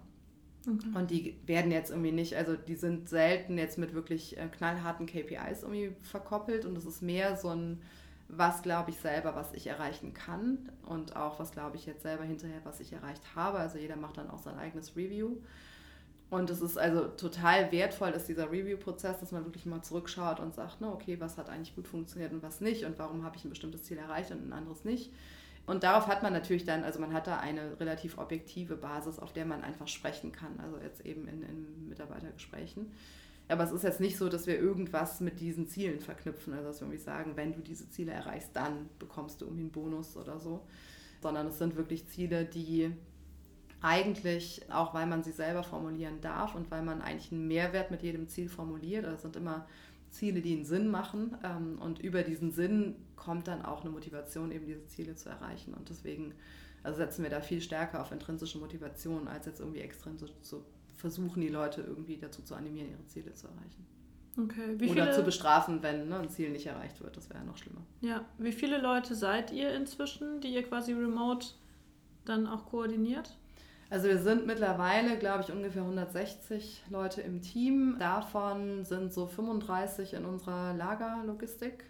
[0.66, 0.88] Okay.
[0.94, 5.06] Und die werden jetzt irgendwie nicht, also die sind selten jetzt mit wirklich äh, knallharten
[5.06, 7.80] KPIs irgendwie verkoppelt und es ist mehr so ein
[8.28, 12.24] was glaube ich selber, was ich erreichen kann und auch was glaube ich jetzt selber
[12.24, 13.58] hinterher, was ich erreicht habe.
[13.58, 15.36] Also jeder macht dann auch sein eigenes Review.
[16.30, 20.54] Und es ist also total wertvoll, ist dieser Review-Prozess, dass man wirklich mal zurückschaut und
[20.54, 23.44] sagt, ne, okay, was hat eigentlich gut funktioniert und was nicht und warum habe ich
[23.44, 25.12] ein bestimmtes Ziel erreicht und ein anderes nicht.
[25.66, 29.32] Und darauf hat man natürlich dann, also man hat da eine relativ objektive Basis, auf
[29.32, 32.92] der man einfach sprechen kann, also jetzt eben in, in Mitarbeitergesprächen.
[33.48, 36.54] Aber es ist jetzt nicht so, dass wir irgendwas mit diesen Zielen verknüpfen.
[36.54, 39.72] Also dass wir irgendwie sagen, wenn du diese Ziele erreichst, dann bekommst du irgendwie einen
[39.72, 40.66] Bonus oder so.
[41.20, 42.90] Sondern es sind wirklich Ziele, die
[43.80, 48.02] eigentlich, auch weil man sie selber formulieren darf und weil man eigentlich einen Mehrwert mit
[48.02, 49.66] jedem Ziel formuliert, also es sind immer
[50.10, 51.36] Ziele, die einen Sinn machen.
[51.44, 55.74] Ähm, und über diesen Sinn kommt dann auch eine Motivation, eben diese Ziele zu erreichen.
[55.74, 56.34] Und deswegen
[56.84, 60.64] also setzen wir da viel stärker auf intrinsische Motivation, als jetzt irgendwie extrinsisch zu
[61.04, 63.86] versuchen, die Leute irgendwie dazu zu animieren, ihre Ziele zu erreichen.
[64.40, 64.74] Okay.
[64.78, 67.14] Wie Oder zu bestrafen, wenn ne, ein Ziel nicht erreicht wird.
[67.14, 67.82] Das wäre ja noch schlimmer.
[68.00, 68.24] Ja.
[68.38, 71.48] Wie viele Leute seid ihr inzwischen, die ihr quasi remote
[72.24, 73.36] dann auch koordiniert?
[73.90, 77.96] Also wir sind mittlerweile, glaube ich, ungefähr 160 Leute im Team.
[77.98, 81.84] Davon sind so 35 in unserer Lagerlogistik.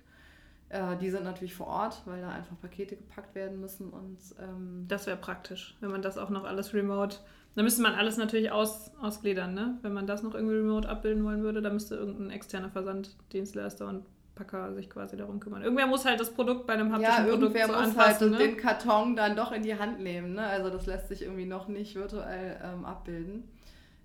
[0.69, 3.91] Äh, die sind natürlich vor Ort, weil da einfach Pakete gepackt werden müssen.
[3.91, 7.19] Und, ähm das wäre praktisch, wenn man das auch noch alles remote.
[7.55, 9.79] Da müsste man alles natürlich aus, ausgliedern, ne?
[9.83, 14.05] Wenn man das noch irgendwie remote abbilden wollen würde, da müsste irgendein externer Versanddienstleister und
[14.35, 15.63] Packer sich quasi darum kümmern.
[15.63, 18.41] Irgendwer muss halt das Produkt bei einem haptischen ja, Produkt so muss halt anpassen, halt
[18.41, 18.49] ne?
[18.49, 20.35] den Karton dann doch in die Hand nehmen.
[20.35, 20.45] Ne?
[20.45, 23.45] Also das lässt sich irgendwie noch nicht virtuell ähm, abbilden.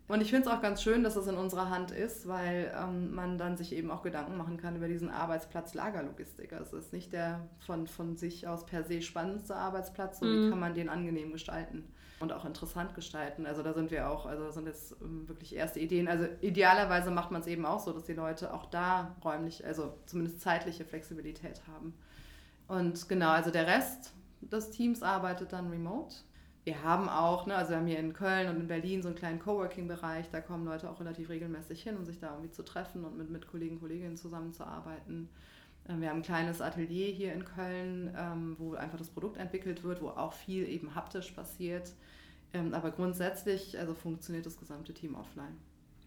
[0.09, 3.13] Und ich finde es auch ganz schön, dass es in unserer Hand ist, weil ähm,
[3.13, 6.51] man dann sich eben auch Gedanken machen kann über diesen Arbeitsplatz Lagerlogistik.
[6.51, 10.45] Also es ist nicht der von, von sich aus per se spannendste Arbeitsplatz, so mhm.
[10.47, 13.45] wie kann man den angenehm gestalten und auch interessant gestalten.
[13.45, 16.07] Also da sind wir auch, also das sind jetzt ähm, wirklich erste Ideen.
[16.07, 19.93] Also idealerweise macht man es eben auch so, dass die Leute auch da räumlich, also
[20.07, 21.93] zumindest zeitliche Flexibilität haben.
[22.67, 26.15] Und genau, also der Rest des Teams arbeitet dann remote.
[26.69, 29.17] Wir haben auch, ne, also wir haben hier in Köln und in Berlin so einen
[29.17, 33.03] kleinen Coworking-Bereich, da kommen Leute auch relativ regelmäßig hin, um sich da irgendwie zu treffen
[33.05, 35.29] und mit, mit Kollegen und Kolleginnen zusammenzuarbeiten.
[35.87, 39.83] Ähm, wir haben ein kleines Atelier hier in Köln, ähm, wo einfach das Produkt entwickelt
[39.83, 41.91] wird, wo auch viel eben haptisch passiert.
[42.53, 45.57] Ähm, aber grundsätzlich also funktioniert das gesamte Team offline.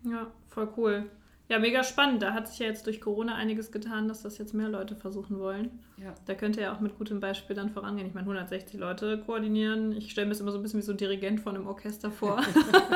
[0.04, 1.10] Ja, voll cool.
[1.52, 2.22] Ja, mega spannend.
[2.22, 5.38] Da hat sich ja jetzt durch Corona einiges getan, dass das jetzt mehr Leute versuchen
[5.38, 5.80] wollen.
[5.98, 6.14] Ja.
[6.24, 8.08] Da könnte ja auch mit gutem Beispiel dann vorangehen.
[8.08, 9.92] Ich meine, 160 Leute koordinieren.
[9.92, 12.10] Ich stelle mir das immer so ein bisschen wie so ein Dirigent von einem Orchester
[12.10, 12.40] vor.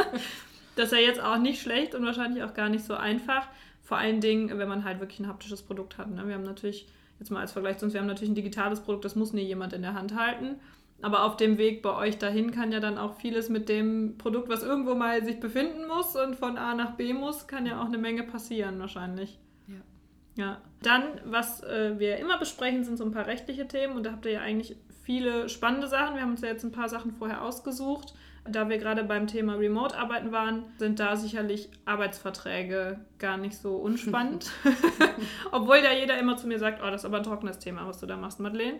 [0.75, 3.47] das ist ja jetzt auch nicht schlecht und wahrscheinlich auch gar nicht so einfach.
[3.83, 6.11] Vor allen Dingen, wenn man halt wirklich ein haptisches Produkt hat.
[6.11, 6.27] Ne?
[6.27, 6.89] Wir haben natürlich,
[7.19, 9.45] jetzt mal als Vergleich zu uns, wir haben natürlich ein digitales Produkt, das muss nie
[9.45, 10.57] jemand in der Hand halten.
[11.03, 14.49] Aber auf dem Weg bei euch dahin kann ja dann auch vieles mit dem Produkt,
[14.49, 17.87] was irgendwo mal sich befinden muss und von A nach B muss, kann ja auch
[17.87, 19.39] eine Menge passieren wahrscheinlich.
[19.69, 20.43] Ja.
[20.43, 20.61] Ja.
[20.83, 24.25] Dann, was äh, wir immer besprechen, sind so ein paar rechtliche Themen und da habt
[24.25, 26.15] ihr ja eigentlich viele spannende Sachen.
[26.15, 28.15] Wir haben uns ja jetzt ein paar Sachen vorher ausgesucht.
[28.49, 34.51] Da wir gerade beim Thema Remote-Arbeiten waren, sind da sicherlich Arbeitsverträge gar nicht so unspannend.
[35.53, 38.01] Obwohl da jeder immer zu mir sagt, oh, das ist aber ein trockenes Thema, was
[38.01, 38.79] du da machst, Madeleine.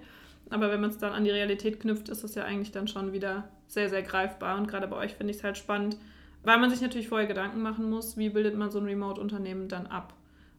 [0.51, 3.13] Aber wenn man es dann an die Realität knüpft, ist das ja eigentlich dann schon
[3.13, 4.57] wieder sehr, sehr greifbar.
[4.57, 5.97] Und gerade bei euch finde ich es halt spannend,
[6.45, 9.87] weil man sich natürlich vorher Gedanken machen muss, wie bildet man so ein Remote-Unternehmen dann
[9.87, 10.15] ab.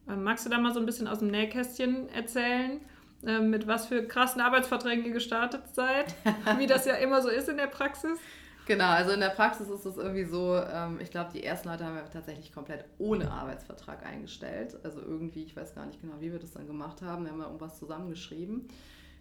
[0.10, 2.82] Ähm, magst du da mal so ein bisschen aus dem Nähkästchen erzählen,
[3.26, 6.14] ähm, mit was für krassen Arbeitsverträgen ihr gestartet seid?
[6.58, 8.20] wie das ja immer so ist in der Praxis?
[8.66, 11.86] Genau, also in der Praxis ist es irgendwie so, ähm, ich glaube, die ersten Leute
[11.86, 14.78] haben wir tatsächlich komplett ohne Arbeitsvertrag eingestellt.
[14.84, 17.24] Also irgendwie, ich weiß gar nicht genau, wie wir das dann gemacht haben.
[17.24, 18.68] Wir haben ja irgendwas zusammengeschrieben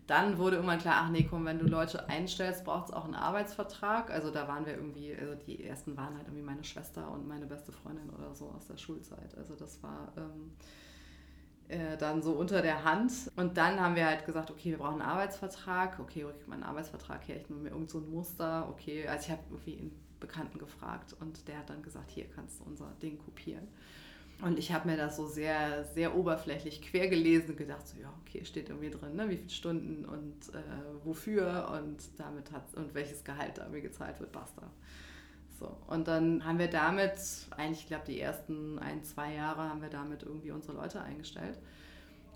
[0.07, 3.15] dann wurde irgendwann klar, ach nee, komm, wenn du Leute einstellst, braucht es auch einen
[3.15, 4.11] Arbeitsvertrag.
[4.11, 7.47] Also da waren wir irgendwie, also die ersten waren halt irgendwie meine Schwester und meine
[7.47, 9.37] beste Freundin oder so aus der Schulzeit.
[9.37, 10.53] Also das war ähm,
[11.69, 13.13] äh, dann so unter der Hand.
[13.35, 15.99] Und dann haben wir halt gesagt, okay, wir brauchen einen Arbeitsvertrag.
[15.99, 17.37] Okay, wo kriegt man einen Arbeitsvertrag her?
[17.37, 18.69] Ich nehme mir irgend so ein Muster.
[18.71, 22.61] Okay, also ich habe irgendwie einen Bekannten gefragt und der hat dann gesagt, hier kannst
[22.61, 23.67] du unser Ding kopieren.
[24.43, 28.13] Und ich habe mir das so sehr, sehr oberflächlich quer gelesen und gedacht, so ja,
[28.21, 32.95] okay, steht irgendwie drin, ne, wie viele Stunden und äh, wofür und damit hat und
[32.95, 34.71] welches Gehalt da mir gezahlt wird, basta.
[35.59, 37.19] So, und dann haben wir damit,
[37.57, 41.59] eigentlich, ich glaube, die ersten ein, zwei Jahre haben wir damit irgendwie unsere Leute eingestellt.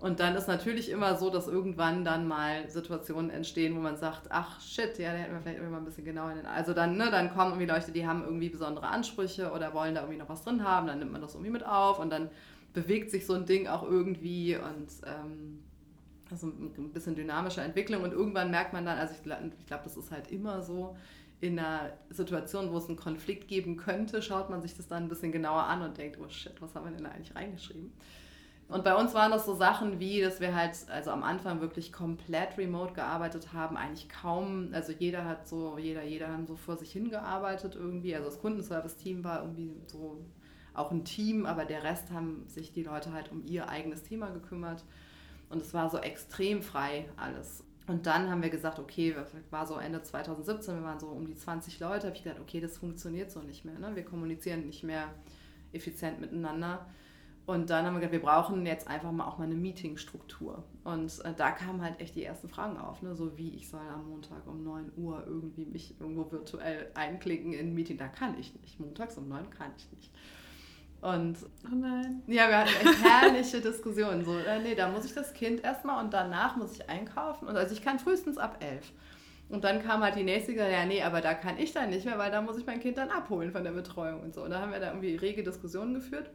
[0.01, 4.27] Und dann ist natürlich immer so, dass irgendwann dann mal Situationen entstehen, wo man sagt,
[4.29, 6.47] ach shit, ja, da hätten wir vielleicht irgendwie mal ein bisschen genauer in den.
[6.47, 10.01] Also dann, ne, dann kommen irgendwie Leute, die haben irgendwie besondere Ansprüche oder wollen da
[10.01, 12.29] irgendwie noch was drin haben, dann nimmt man das irgendwie mit auf und dann
[12.73, 15.59] bewegt sich so ein Ding auch irgendwie und ähm,
[16.31, 19.19] also ein bisschen dynamische Entwicklung und irgendwann merkt man dann, also ich,
[19.59, 20.95] ich glaube, das ist halt immer so,
[21.41, 25.09] in einer Situation, wo es einen Konflikt geben könnte, schaut man sich das dann ein
[25.09, 27.91] bisschen genauer an und denkt, oh shit, was haben wir denn da eigentlich reingeschrieben?
[28.71, 31.91] Und bei uns waren das so Sachen wie, dass wir halt also am Anfang wirklich
[31.91, 36.77] komplett remote gearbeitet haben, eigentlich kaum, also jeder hat so, jeder, jeder hat so vor
[36.77, 38.15] sich hingearbeitet irgendwie.
[38.15, 40.23] Also das Kundenservice-Team war irgendwie so
[40.73, 44.29] auch ein Team, aber der Rest haben sich die Leute halt um ihr eigenes Thema
[44.29, 44.85] gekümmert.
[45.49, 47.65] Und es war so extrem frei alles.
[47.87, 49.13] Und dann haben wir gesagt, okay,
[49.49, 52.61] war so Ende 2017, wir waren so um die 20 Leute, habe ich gedacht, okay,
[52.61, 53.77] das funktioniert so nicht mehr.
[53.77, 53.97] Ne?
[53.97, 55.09] Wir kommunizieren nicht mehr
[55.73, 56.85] effizient miteinander.
[57.51, 60.63] Und dann haben wir gesagt, wir brauchen jetzt einfach mal auch mal eine Meetingstruktur.
[60.85, 63.13] Und äh, da kamen halt echt die ersten Fragen auf, ne?
[63.13, 67.67] so wie ich soll am Montag um 9 Uhr irgendwie mich irgendwo virtuell einklicken in
[67.67, 67.97] ein Meeting.
[67.97, 68.79] Da kann ich nicht.
[68.79, 70.11] Montags um 9 kann ich nicht.
[71.01, 72.21] Und oh nein.
[72.27, 74.23] ja, wir hatten echt herrliche Diskussionen.
[74.23, 77.49] So, äh, nee, da muss ich das Kind erstmal und danach muss ich einkaufen.
[77.49, 78.93] Und also ich kann frühestens ab 11.
[79.49, 82.17] Und dann kam halt die nächste, ja, nee, aber da kann ich dann nicht mehr,
[82.17, 84.43] weil da muss ich mein Kind dann abholen von der Betreuung und so.
[84.43, 86.29] Und da haben wir da irgendwie rege Diskussionen geführt.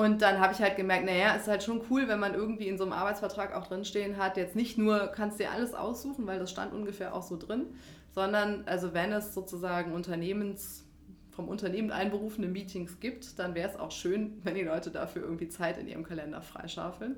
[0.00, 2.78] Und dann habe ich halt gemerkt, naja, ist halt schon cool, wenn man irgendwie in
[2.78, 6.50] so einem Arbeitsvertrag auch drinstehen hat, jetzt nicht nur kannst dir alles aussuchen, weil das
[6.50, 7.66] stand ungefähr auch so drin,
[8.10, 10.86] sondern also wenn es sozusagen Unternehmens
[11.30, 15.50] vom Unternehmen einberufene Meetings gibt, dann wäre es auch schön, wenn die Leute dafür irgendwie
[15.50, 17.16] Zeit in ihrem Kalender freischaufeln.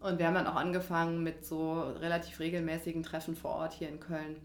[0.00, 4.00] Und wir haben dann auch angefangen mit so relativ regelmäßigen Treffen vor Ort hier in
[4.00, 4.38] Köln.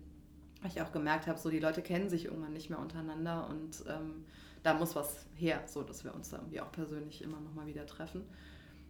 [0.61, 3.83] Weil ich auch gemerkt habe, so die Leute kennen sich irgendwann nicht mehr untereinander und
[3.89, 4.25] ähm,
[4.63, 7.85] da muss was her, so dass wir uns irgendwie auch persönlich immer noch mal wieder
[7.85, 8.23] treffen.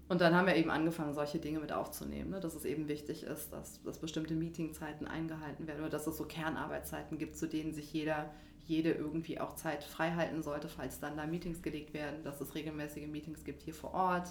[0.10, 2.40] Und dann haben wir eben angefangen, solche Dinge mit aufzunehmen, ne?
[2.40, 6.26] dass es eben wichtig ist, dass, dass bestimmte Meetingzeiten eingehalten werden oder dass es so
[6.26, 8.30] Kernarbeitszeiten gibt, zu denen sich jeder,
[8.66, 12.54] jede irgendwie auch Zeit frei halten sollte, falls dann da Meetings gelegt werden, dass es
[12.54, 14.28] regelmäßige Meetings gibt hier vor Ort.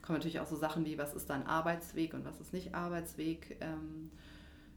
[0.00, 3.56] Kommen natürlich auch so Sachen wie, was ist dann Arbeitsweg und was ist nicht Arbeitsweg.
[3.60, 4.10] Ähm,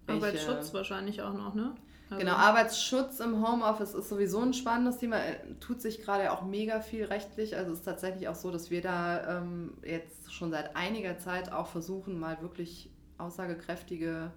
[0.07, 1.75] Arbeitsschutz wahrscheinlich auch noch, ne?
[2.09, 5.17] Also genau, Arbeitsschutz im Homeoffice ist sowieso ein spannendes Thema.
[5.17, 7.55] Äh, tut sich gerade auch mega viel rechtlich.
[7.55, 11.51] Also es ist tatsächlich auch so, dass wir da ähm, jetzt schon seit einiger Zeit
[11.51, 14.31] auch versuchen, mal wirklich aussagekräftige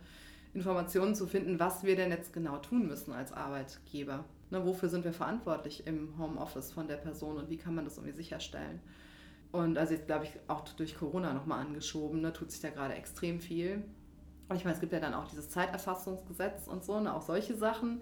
[0.55, 4.25] Informationen zu finden, was wir denn jetzt genau tun müssen als Arbeitgeber.
[4.51, 7.97] Ne, wofür sind wir verantwortlich im Homeoffice von der Person und wie kann man das
[7.97, 8.81] irgendwie sicherstellen?
[9.51, 12.93] Und also jetzt glaube ich auch durch Corona nochmal angeschoben, ne, tut sich da gerade
[12.95, 13.83] extrem viel.
[14.53, 17.55] Und ich meine, es gibt ja dann auch dieses Zeiterfassungsgesetz und so, ne, auch solche
[17.57, 18.01] Sachen,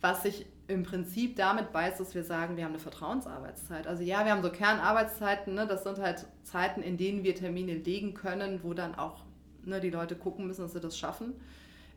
[0.00, 3.86] was sich im Prinzip damit beißt, dass wir sagen, wir haben eine Vertrauensarbeitszeit.
[3.86, 7.74] Also ja, wir haben so Kernarbeitszeiten, ne, das sind halt Zeiten, in denen wir Termine
[7.74, 9.24] legen können, wo dann auch
[9.66, 11.34] ne, die Leute gucken müssen, dass sie das schaffen.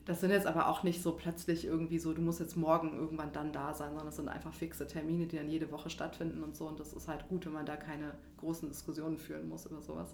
[0.04, 3.32] Das sind jetzt aber auch nicht so plötzlich irgendwie so, du musst jetzt morgen irgendwann
[3.32, 6.58] dann da sein, sondern es sind einfach fixe Termine, die dann jede Woche stattfinden und
[6.58, 6.68] so.
[6.68, 10.14] Und das ist halt gut, wenn man da keine großen Diskussionen führen muss über sowas.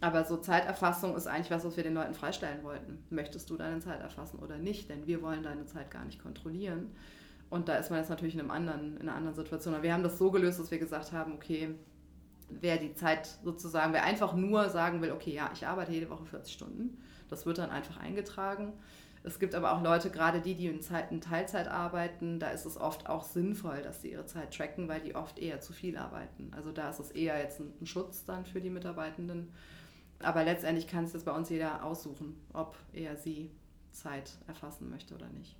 [0.00, 3.02] Aber so Zeiterfassung ist eigentlich was, was wir den Leuten freistellen wollten.
[3.10, 4.90] Möchtest du deine Zeit erfassen oder nicht?
[4.90, 6.90] Denn wir wollen deine Zeit gar nicht kontrollieren.
[7.48, 9.74] Und da ist man jetzt natürlich in, einem anderen, in einer anderen Situation.
[9.74, 11.74] Aber wir haben das so gelöst, dass wir gesagt haben, okay,
[12.48, 16.26] wer die Zeit sozusagen, wer einfach nur sagen will, okay, ja, ich arbeite jede Woche
[16.26, 18.72] 40 Stunden, das wird dann einfach eingetragen.
[19.22, 22.64] Es gibt aber auch Leute, gerade die, die in, Zeit, in Teilzeit arbeiten, da ist
[22.64, 25.96] es oft auch sinnvoll, dass sie ihre Zeit tracken, weil die oft eher zu viel
[25.96, 26.52] arbeiten.
[26.54, 29.52] Also da ist es eher jetzt ein Schutz dann für die Mitarbeitenden.
[30.20, 33.50] Aber letztendlich kann es das bei uns jeder aussuchen, ob er sie
[33.92, 35.56] Zeit erfassen möchte oder nicht.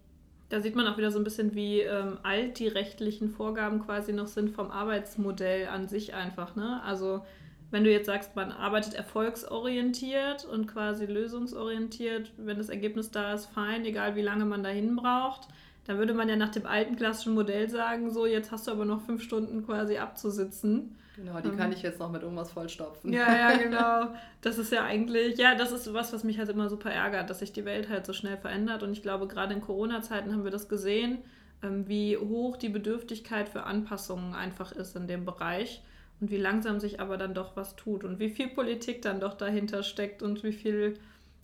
[0.48, 4.12] Da sieht man auch wieder so ein bisschen, wie ähm, alt die rechtlichen Vorgaben quasi
[4.12, 6.54] noch sind vom Arbeitsmodell an sich einfach.
[6.54, 6.80] Ne?
[6.84, 7.22] Also
[7.70, 13.46] wenn du jetzt sagst, man arbeitet erfolgsorientiert und quasi lösungsorientiert, wenn das Ergebnis da ist,
[13.46, 15.48] fein, egal wie lange man dahin braucht,
[15.86, 18.84] dann würde man ja nach dem alten klassischen Modell sagen, so jetzt hast du aber
[18.84, 20.96] noch fünf Stunden quasi abzusitzen.
[21.16, 23.12] Genau, die kann ich jetzt noch mit irgendwas vollstopfen.
[23.12, 24.14] Ja, ja, genau.
[24.42, 27.38] Das ist ja eigentlich, ja, das ist was, was mich halt immer super ärgert, dass
[27.38, 28.82] sich die Welt halt so schnell verändert.
[28.82, 31.18] Und ich glaube, gerade in Corona-Zeiten haben wir das gesehen,
[31.62, 35.82] ähm, wie hoch die Bedürftigkeit für Anpassungen einfach ist in dem Bereich
[36.20, 39.34] und wie langsam sich aber dann doch was tut und wie viel Politik dann doch
[39.34, 40.94] dahinter steckt und wie viel,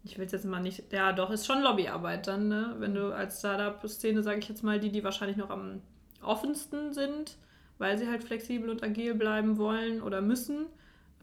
[0.05, 2.75] ich will es jetzt mal nicht, ja, doch, ist schon Lobbyarbeit dann, ne?
[2.79, 5.81] Wenn du als Startup-Szene, sage ich jetzt mal, die, die wahrscheinlich noch am
[6.23, 7.37] offensten sind,
[7.79, 10.67] weil sie halt flexibel und agil bleiben wollen oder müssen,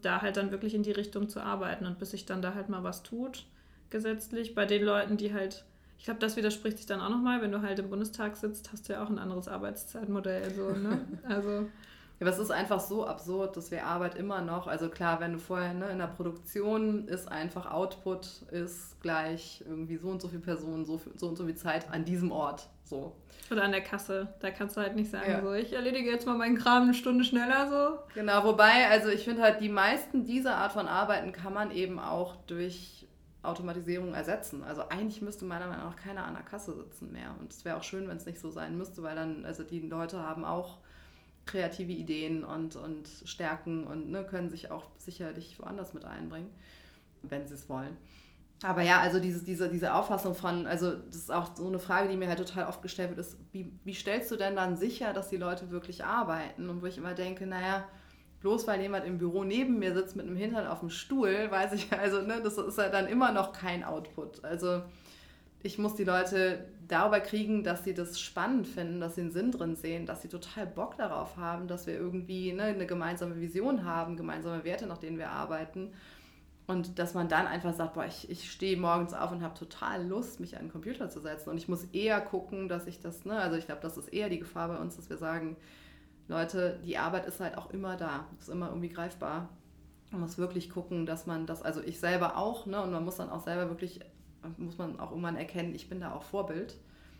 [0.02, 2.70] da halt dann wirklich in die Richtung zu arbeiten und bis sich dann da halt
[2.70, 3.46] mal was tut,
[3.90, 4.54] gesetzlich.
[4.54, 5.64] Bei den Leuten, die halt,
[5.98, 8.88] ich glaube, das widerspricht sich dann auch nochmal, wenn du halt im Bundestag sitzt, hast
[8.88, 10.54] du ja auch ein anderes Arbeitszeitmodell.
[10.54, 11.06] So, ne?
[11.24, 11.68] Also.
[12.20, 15.32] Ja, aber es ist einfach so absurd, dass wir Arbeit immer noch, also klar, wenn
[15.32, 20.28] du vorher ne, in der Produktion ist einfach Output ist gleich irgendwie so und so
[20.28, 22.68] viele Personen, so, so und so viel Zeit an diesem Ort.
[22.84, 23.16] So.
[23.50, 24.34] Oder an der Kasse.
[24.40, 25.40] Da kannst du halt nicht sagen, ja.
[25.40, 27.98] so, ich erledige jetzt mal meinen Kram eine Stunde schneller so.
[28.14, 31.98] Genau, wobei, also ich finde halt, die meisten dieser Art von Arbeiten kann man eben
[31.98, 33.08] auch durch
[33.42, 34.62] Automatisierung ersetzen.
[34.62, 37.34] Also eigentlich müsste meiner Meinung nach keiner an der Kasse sitzen mehr.
[37.40, 39.80] Und es wäre auch schön, wenn es nicht so sein müsste, weil dann, also die
[39.80, 40.80] Leute haben auch
[41.50, 46.50] kreative Ideen und, und Stärken und ne, können sich auch sicherlich woanders mit einbringen,
[47.22, 47.96] wenn sie es wollen.
[48.62, 52.08] Aber ja, also diese, diese, diese Auffassung von, also das ist auch so eine Frage,
[52.08, 55.14] die mir halt total oft gestellt wird, ist, wie, wie stellst du denn dann sicher,
[55.14, 56.68] dass die Leute wirklich arbeiten?
[56.68, 57.88] Und wo ich immer denke, naja,
[58.40, 61.72] bloß weil jemand im Büro neben mir sitzt mit einem Hintern auf dem Stuhl, weiß
[61.72, 64.44] ich, also ne, das ist ja dann immer noch kein Output.
[64.44, 64.82] Also
[65.62, 69.52] ich muss die Leute darüber kriegen, dass sie das spannend finden, dass sie einen Sinn
[69.52, 73.84] drin sehen, dass sie total Bock darauf haben, dass wir irgendwie ne, eine gemeinsame Vision
[73.84, 75.92] haben, gemeinsame Werte, nach denen wir arbeiten
[76.70, 80.06] und dass man dann einfach sagt, boah, ich, ich stehe morgens auf und habe total
[80.06, 81.50] Lust, mich an den Computer zu setzen.
[81.50, 84.28] Und ich muss eher gucken, dass ich das, ne, also ich glaube, das ist eher
[84.28, 85.56] die Gefahr bei uns, dass wir sagen,
[86.28, 89.48] Leute, die Arbeit ist halt auch immer da, ist immer irgendwie greifbar.
[90.12, 93.16] Man muss wirklich gucken, dass man das, also ich selber auch, ne, und man muss
[93.16, 93.98] dann auch selber wirklich,
[94.56, 96.76] muss man auch irgendwann erkennen, ich bin da auch Vorbild.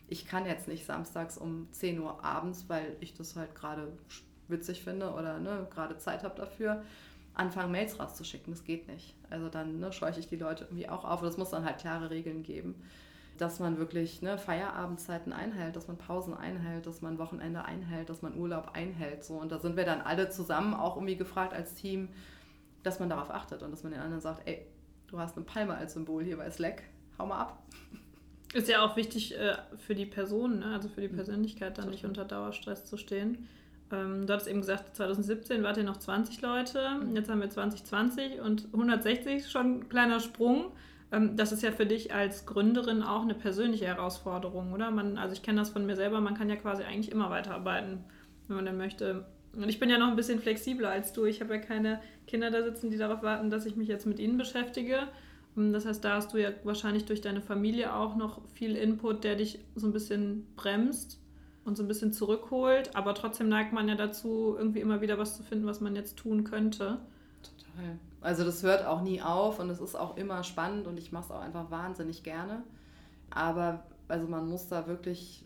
[0.08, 3.92] Ich kann jetzt nicht samstags um 10 Uhr abends, weil ich das halt gerade
[4.48, 6.82] witzig finde oder ne, gerade Zeit habe dafür
[7.34, 8.52] anfangen, Mails rauszuschicken.
[8.52, 9.14] Das geht nicht.
[9.30, 11.22] Also dann ne, scheuche ich die Leute irgendwie auch auf.
[11.22, 12.74] Und es muss dann halt klare Regeln geben,
[13.38, 18.22] dass man wirklich ne, Feierabendzeiten einhält, dass man Pausen einhält, dass man Wochenende einhält, dass
[18.22, 19.24] man Urlaub einhält.
[19.24, 19.34] So.
[19.34, 22.08] Und da sind wir dann alle zusammen auch irgendwie gefragt als Team,
[22.82, 24.66] dass man darauf achtet und dass man den anderen sagt, ey,
[25.06, 26.82] du hast eine Palme als Symbol hier bei Slack,
[27.20, 27.62] hau mal ab.
[28.52, 30.74] Ist ja auch wichtig äh, für die Person, ne?
[30.74, 31.16] also für die mhm.
[31.16, 33.48] Persönlichkeit, dann nicht unter Dauerstress zu stehen.
[33.92, 37.14] Ähm, du hattest eben gesagt, 2017 wart ihr noch 20 Leute, mhm.
[37.14, 40.72] jetzt haben wir 2020 und 160 schon ein kleiner Sprung.
[41.12, 44.90] Ähm, das ist ja für dich als Gründerin auch eine persönliche Herausforderung, oder?
[44.90, 48.04] Man, also ich kenne das von mir selber, man kann ja quasi eigentlich immer weiterarbeiten,
[48.48, 49.26] wenn man denn möchte.
[49.54, 51.24] Und ich bin ja noch ein bisschen flexibler als du.
[51.24, 54.20] Ich habe ja keine Kinder da sitzen, die darauf warten, dass ich mich jetzt mit
[54.20, 55.08] ihnen beschäftige.
[55.56, 59.24] Ähm, das heißt, da hast du ja wahrscheinlich durch deine Familie auch noch viel Input,
[59.24, 61.20] der dich so ein bisschen bremst
[61.64, 62.94] und so ein bisschen zurückholt.
[62.96, 66.16] Aber trotzdem neigt man ja dazu, irgendwie immer wieder was zu finden, was man jetzt
[66.16, 66.98] tun könnte.
[67.42, 67.98] Total.
[68.20, 71.24] Also das hört auch nie auf und es ist auch immer spannend und ich mache
[71.24, 72.62] es auch einfach wahnsinnig gerne.
[73.30, 75.44] Aber also man muss da wirklich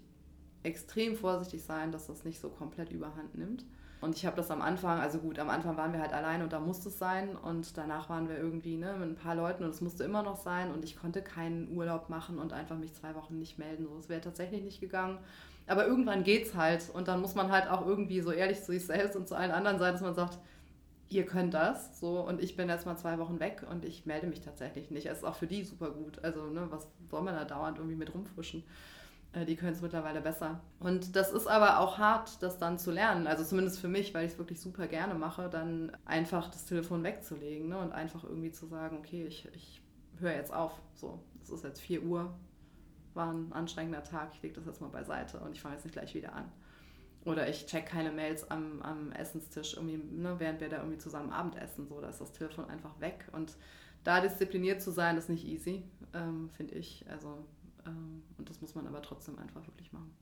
[0.65, 3.65] extrem vorsichtig sein, dass das nicht so komplett überhand nimmt.
[4.05, 6.53] Und ich habe das am Anfang, also gut, am Anfang waren wir halt allein und
[6.53, 9.71] da musste es sein und danach waren wir irgendwie ne, mit ein paar Leuten und
[9.71, 13.15] es musste immer noch sein und ich konnte keinen Urlaub machen und einfach mich zwei
[13.15, 13.87] Wochen nicht melden.
[13.87, 15.19] So, es wäre tatsächlich nicht gegangen.
[15.67, 18.85] Aber irgendwann geht's halt und dann muss man halt auch irgendwie so ehrlich zu sich
[18.85, 20.39] selbst und zu allen anderen sein, dass man sagt,
[21.09, 24.27] ihr könnt das, so und ich bin jetzt mal zwei Wochen weg und ich melde
[24.27, 25.07] mich tatsächlich nicht.
[25.07, 26.23] Es ist auch für die super gut.
[26.23, 28.65] Also, ne, was soll man da dauernd irgendwie mit rumfuschen?
[29.35, 30.61] Äh, die können es mittlerweile besser.
[30.81, 33.27] Und das ist aber auch hart, das dann zu lernen.
[33.27, 37.03] Also zumindest für mich, weil ich es wirklich super gerne mache, dann einfach das Telefon
[37.03, 37.79] wegzulegen ne?
[37.79, 39.83] und einfach irgendwie zu sagen, okay, ich, ich
[40.19, 40.81] höre jetzt auf.
[40.95, 42.33] So, es ist jetzt 4 Uhr,
[43.15, 45.95] war ein anstrengender Tag, ich lege das jetzt mal beiseite und ich fange jetzt nicht
[45.95, 46.51] gleich wieder an.
[47.25, 51.33] Oder ich check keine Mails am, am Essenstisch, irgendwie, ne, während wir da irgendwie zusammen
[51.33, 51.87] Abendessen.
[51.87, 53.29] So, da ist das Telefon einfach weg.
[53.33, 53.57] Und
[54.05, 57.07] da diszipliniert zu sein, ist nicht easy, ähm, finde ich.
[57.09, 57.47] Also
[57.91, 60.15] und das muss man aber trotzdem einfach wirklich machen.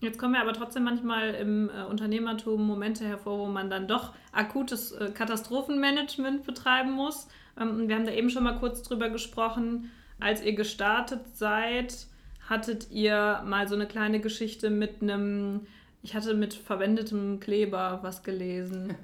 [0.00, 4.12] Jetzt kommen ja aber trotzdem manchmal im äh, Unternehmertum Momente hervor, wo man dann doch
[4.32, 7.28] akutes äh, Katastrophenmanagement betreiben muss.
[7.58, 9.90] Ähm, wir haben da eben schon mal kurz drüber gesprochen.
[10.20, 12.06] Als ihr gestartet seid,
[12.48, 15.66] hattet ihr mal so eine kleine Geschichte mit einem
[16.04, 18.94] ich hatte mit verwendetem Kleber was gelesen.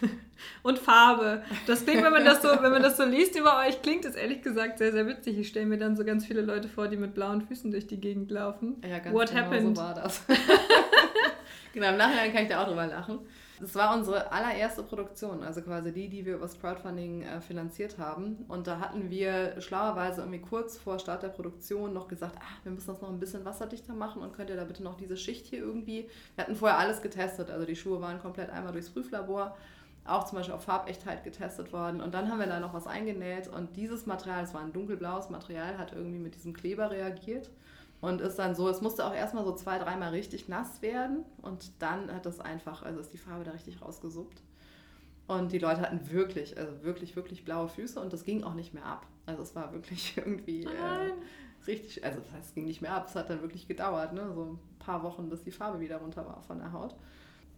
[0.62, 1.42] und Farbe.
[1.66, 4.14] Das klingt, wenn man das so, wenn man das so liest über euch, klingt es
[4.14, 5.36] ehrlich gesagt sehr, sehr witzig.
[5.36, 8.00] Ich stelle mir dann so ganz viele Leute vor, die mit blauen Füßen durch die
[8.00, 8.80] Gegend laufen.
[8.88, 9.76] Ja, ganz What genau happened?
[9.76, 10.22] so war das.
[11.72, 13.18] genau, im Nachhinein kann ich da auch drüber lachen.
[13.64, 18.44] Das war unsere allererste Produktion, also quasi die, die wir übers Crowdfunding äh, finanziert haben.
[18.46, 22.72] Und da hatten wir schlauerweise irgendwie kurz vor Start der Produktion noch gesagt, ach, wir
[22.72, 25.46] müssen das noch ein bisschen wasserdichter machen und könnt ihr da bitte noch diese Schicht
[25.46, 26.10] hier irgendwie.
[26.34, 29.56] Wir hatten vorher alles getestet, also die Schuhe waren komplett einmal durchs Prüflabor,
[30.04, 32.02] auch zum Beispiel auf Farbechtheit getestet worden.
[32.02, 35.30] Und dann haben wir da noch was eingenäht und dieses Material, es war ein dunkelblaues
[35.30, 37.48] Material, hat irgendwie mit diesem Kleber reagiert.
[38.04, 41.70] Und ist dann so, es musste auch erstmal so zwei, dreimal richtig nass werden und
[41.78, 44.42] dann hat das einfach, also ist die Farbe da richtig rausgesuppt.
[45.26, 48.74] Und die Leute hatten wirklich, also wirklich, wirklich blaue Füße und das ging auch nicht
[48.74, 49.06] mehr ab.
[49.24, 51.12] Also es war wirklich irgendwie äh,
[51.66, 54.30] richtig, also das heißt, es ging nicht mehr ab, es hat dann wirklich gedauert, ne?
[54.34, 56.94] so ein paar Wochen, bis die Farbe wieder runter war von der Haut.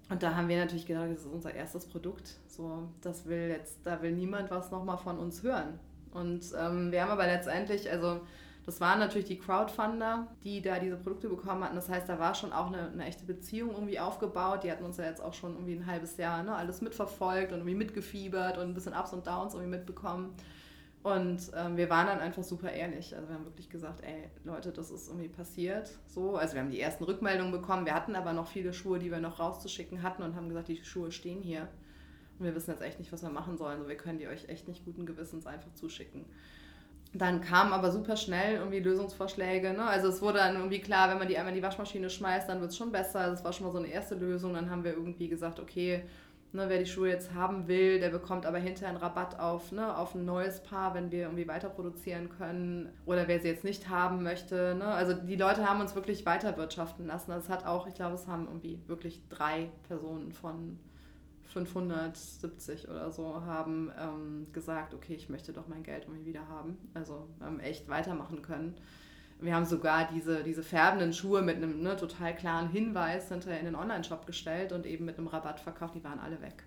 [0.09, 2.36] Und da haben wir natürlich gedacht, das ist unser erstes Produkt.
[2.47, 5.80] So, das will jetzt, da will niemand was nochmal von uns hören.
[6.12, 8.20] Und ähm, wir haben aber letztendlich, also
[8.67, 11.77] das waren natürlich die Crowdfunder, die da diese Produkte bekommen hatten.
[11.77, 14.64] Das heißt, da war schon auch eine, eine echte Beziehung irgendwie aufgebaut.
[14.64, 17.59] Die hatten uns ja jetzt auch schon irgendwie ein halbes Jahr ne, alles mitverfolgt und
[17.59, 20.35] irgendwie mitgefiebert und ein bisschen Ups und Downs irgendwie mitbekommen.
[21.05, 23.14] Und ähm, wir waren dann einfach super ehrlich.
[23.14, 25.97] Also wir haben wirklich gesagt, ey Leute, das ist irgendwie passiert.
[26.09, 27.87] So, also wir haben die ersten Rückmeldungen bekommen.
[27.87, 30.83] Wir hatten aber noch viele Schuhe, die wir noch rauszuschicken hatten und haben gesagt, die
[30.85, 31.69] Schuhe stehen hier.
[32.41, 33.77] Und wir wissen jetzt echt nicht, was wir machen sollen.
[33.77, 36.25] Also wir können die euch echt nicht guten Gewissens einfach zuschicken.
[37.12, 39.72] Dann kamen aber super schnell irgendwie Lösungsvorschläge.
[39.72, 39.84] Ne?
[39.84, 42.61] Also es wurde dann irgendwie klar, wenn man die einmal in die Waschmaschine schmeißt, dann
[42.61, 43.30] wird es schon besser.
[43.30, 44.54] Das war schon mal so eine erste Lösung.
[44.54, 46.02] Dann haben wir irgendwie gesagt, okay,
[46.52, 49.96] ne, wer die Schuhe jetzt haben will, der bekommt aber hinterher einen Rabatt auf, ne,
[49.96, 52.88] auf ein neues Paar, wenn wir irgendwie weiter produzieren können.
[53.07, 54.74] Oder wer sie jetzt nicht haben möchte.
[54.74, 54.86] Ne?
[54.86, 57.30] Also die Leute haben uns wirklich weiterwirtschaften lassen.
[57.30, 60.78] Das hat auch, ich glaube, es haben irgendwie wirklich drei Personen von
[61.47, 66.76] 570 oder so haben ähm, gesagt, okay, ich möchte doch mein Geld irgendwie wieder haben.
[66.94, 68.74] Also ähm, echt weitermachen können.
[69.40, 73.66] Wir haben sogar diese, diese färbenden Schuhe mit einem ne, total klaren Hinweis hinterher in
[73.66, 75.94] den Online-Shop gestellt und eben mit einem Rabatt verkauft.
[75.94, 76.64] Die waren alle weg.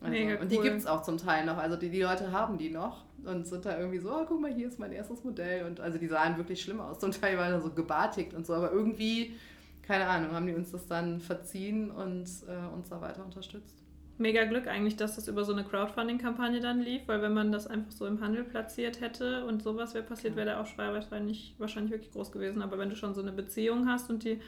[0.00, 1.56] Also, Mega und die gibt es auch zum Teil noch.
[1.56, 4.52] Also die, die Leute haben die noch und sind da irgendwie so, oh, guck mal,
[4.52, 5.64] hier ist mein erstes Modell.
[5.66, 6.98] Und also die sahen wirklich schlimm aus.
[6.98, 8.54] Zum Teil waren so gebartigt und so.
[8.54, 9.34] Aber irgendwie,
[9.82, 13.81] keine Ahnung, haben die uns das dann verziehen und äh, uns da weiter unterstützt.
[14.18, 17.66] Mega Glück eigentlich, dass das über so eine Crowdfunding-Kampagne dann lief, weil wenn man das
[17.66, 21.92] einfach so im Handel platziert hätte und sowas wäre passiert, wäre der Aufschrei wahrscheinlich, wahrscheinlich
[21.92, 22.62] wirklich groß gewesen.
[22.62, 24.40] Aber wenn du schon so eine Beziehung hast und die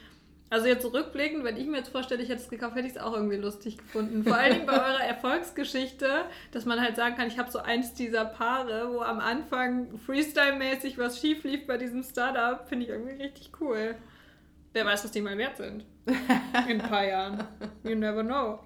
[0.51, 3.01] also jetzt rückblickend, wenn ich mir jetzt vorstelle, ich hätte es gekauft, hätte ich es
[3.01, 4.23] auch irgendwie lustig gefunden.
[4.23, 7.95] Vor allen Dingen bei eurer Erfolgsgeschichte, dass man halt sagen kann, ich habe so eins
[7.95, 13.21] dieser Paare, wo am Anfang Freestyle-mäßig was schief lief bei diesem Startup, finde ich irgendwie
[13.21, 13.97] richtig cool.
[14.73, 15.85] Wer weiß, was die mal wert sind.
[16.69, 17.45] In ein paar Jahren.
[17.83, 18.61] You never know.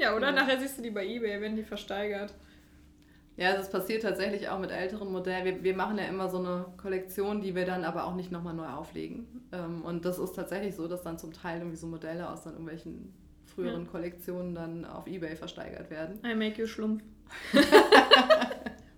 [0.00, 0.28] Ja, oder?
[0.28, 0.32] Ja.
[0.32, 2.32] Nachher siehst du die bei Ebay, werden die versteigert.
[3.36, 5.44] Ja, das passiert tatsächlich auch mit älteren Modellen.
[5.44, 8.54] Wir, wir machen ja immer so eine Kollektion, die wir dann aber auch nicht nochmal
[8.54, 9.48] neu auflegen.
[9.52, 12.54] Ähm, und das ist tatsächlich so, dass dann zum Teil irgendwie so Modelle aus dann
[12.54, 13.14] irgendwelchen
[13.46, 13.90] früheren ja.
[13.90, 16.18] Kollektionen dann auf Ebay versteigert werden.
[16.24, 17.02] I make you schlumpf.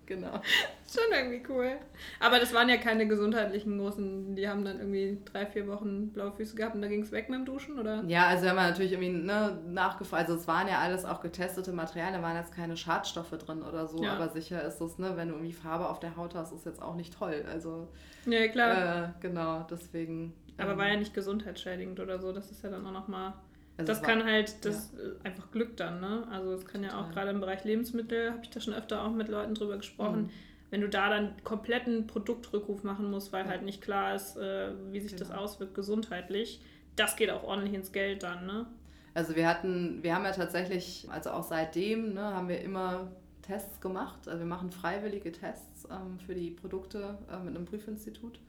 [0.05, 0.41] genau.
[0.93, 1.77] Schon irgendwie cool.
[2.19, 6.31] Aber das waren ja keine gesundheitlichen großen, die haben dann irgendwie drei, vier Wochen blaue
[6.31, 8.03] Füße gehabt und da ging es weg mit dem Duschen, oder?
[8.05, 10.29] Ja, also haben wir natürlich irgendwie ne, nachgefragt.
[10.29, 13.87] Also es waren ja alles auch getestete Materialien, da waren jetzt keine Schadstoffe drin oder
[13.87, 14.13] so, ja.
[14.13, 16.81] aber sicher ist es, ne, wenn du irgendwie Farbe auf der Haut hast, ist jetzt
[16.81, 17.43] auch nicht toll.
[17.51, 17.87] Also.
[18.25, 19.05] Ja, klar.
[19.05, 20.33] Äh, genau, deswegen.
[20.57, 23.33] Aber ähm, war ja nicht gesundheitsschädigend oder so, das ist ja dann auch nochmal.
[23.77, 25.03] Also das kann halt, das ja.
[25.03, 26.27] Äh, einfach Glück dann, ne?
[26.29, 26.99] Also es kann Total.
[26.99, 29.77] ja auch gerade im Bereich Lebensmittel, habe ich da schon öfter auch mit Leuten drüber
[29.77, 30.29] gesprochen, mhm.
[30.69, 33.51] wenn du da dann kompletten Produktrückruf machen musst, weil ja.
[33.51, 35.27] halt nicht klar ist, äh, wie sich genau.
[35.27, 36.61] das auswirkt gesundheitlich,
[36.95, 38.67] das geht auch ordentlich ins Geld dann, ne?
[39.15, 43.11] Also wir hatten, wir haben ja tatsächlich, also auch seitdem, ne, haben wir immer
[43.43, 44.27] Tests gemacht.
[44.27, 48.39] Also wir machen freiwillige Tests ähm, für die Produkte äh, mit einem Prüfinstitut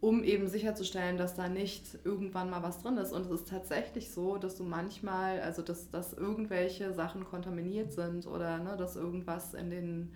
[0.00, 3.12] um eben sicherzustellen, dass da nicht irgendwann mal was drin ist.
[3.12, 8.26] Und es ist tatsächlich so, dass du manchmal, also dass, dass irgendwelche Sachen kontaminiert sind
[8.26, 10.12] oder ne, dass irgendwas in den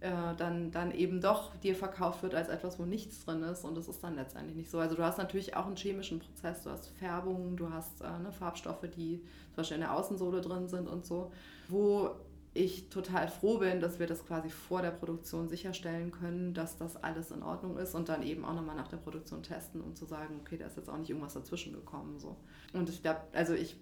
[0.00, 3.64] äh, dann, dann eben doch dir verkauft wird als etwas, wo nichts drin ist.
[3.64, 4.78] Und das ist dann letztendlich nicht so.
[4.78, 8.30] Also du hast natürlich auch einen chemischen Prozess, du hast Färbungen, du hast äh, ne,
[8.30, 11.32] Farbstoffe, die zum Beispiel in der Außensohle drin sind und so,
[11.68, 12.12] wo
[12.54, 16.96] ich total froh bin, dass wir das quasi vor der Produktion sicherstellen können, dass das
[16.96, 20.06] alles in Ordnung ist und dann eben auch nochmal nach der Produktion testen, um zu
[20.06, 22.18] sagen, okay, da ist jetzt auch nicht irgendwas dazwischen gekommen.
[22.18, 22.36] So.
[22.72, 23.76] Und ich glaube, also ich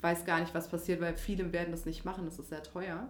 [0.00, 3.08] weiß gar nicht, was passiert, weil viele werden das nicht machen, das ist sehr teuer.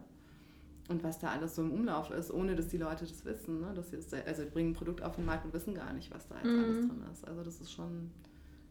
[0.88, 3.60] Und was da alles so im Umlauf ist, ohne dass die Leute das wissen.
[3.60, 3.72] Ne?
[3.72, 6.26] Dass sie das, also bringen ein Produkt auf den Markt und wissen gar nicht, was
[6.26, 6.64] da jetzt mhm.
[6.64, 7.28] alles drin ist.
[7.28, 8.10] Also das ist schon.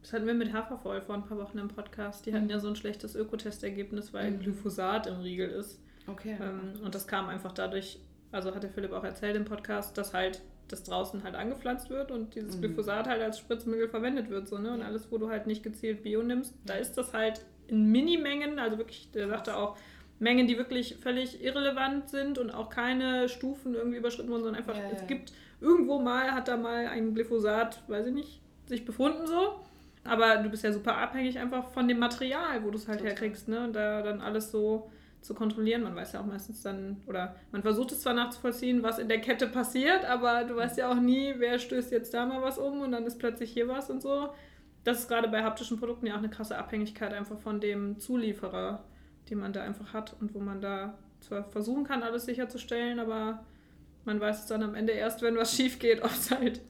[0.02, 2.26] Das hatten wir mit Hafervoll vor ein paar Wochen im Podcast.
[2.26, 2.52] Die hatten mhm.
[2.52, 4.40] ja so ein schlechtes Ökotestergebnis, weil mhm.
[4.40, 5.80] Glyphosat im Riegel ist.
[6.08, 6.38] Okay.
[6.42, 8.00] Ähm, und das kam einfach dadurch,
[8.32, 12.12] also hat der Philipp auch erzählt im Podcast, dass halt das draußen halt angepflanzt wird
[12.12, 12.62] und dieses mhm.
[12.62, 14.48] Glyphosat halt als Spritzmittel verwendet wird.
[14.48, 14.72] So, ne?
[14.72, 18.60] Und alles, wo du halt nicht gezielt Bio nimmst, da ist das halt in Minimengen,
[18.60, 19.78] also wirklich, der sagte auch,
[20.20, 24.78] Mengen, die wirklich völlig irrelevant sind und auch keine Stufen irgendwie überschritten wurden, sondern einfach,
[24.78, 24.92] ja, ja.
[24.92, 29.60] es gibt irgendwo mal, hat da mal ein Glyphosat, weiß ich nicht, sich befunden so.
[30.04, 33.14] Aber du bist ja super abhängig einfach von dem Material, wo du es halt Total.
[33.14, 33.64] herkriegst, ne?
[33.64, 34.92] Und da dann alles so
[35.22, 35.84] zu kontrollieren.
[35.84, 39.22] Man weiß ja auch meistens dann, oder man versucht es zwar nachzuvollziehen, was in der
[39.22, 42.82] Kette passiert, aber du weißt ja auch nie, wer stößt jetzt da mal was um
[42.82, 44.30] und dann ist plötzlich hier was und so.
[44.84, 48.84] Das ist gerade bei haptischen Produkten ja auch eine krasse Abhängigkeit einfach von dem Zulieferer,
[49.30, 53.44] den man da einfach hat und wo man da zwar versuchen kann, alles sicherzustellen, aber
[54.06, 56.62] man weiß es dann am Ende erst, wenn was schief geht, ob es halt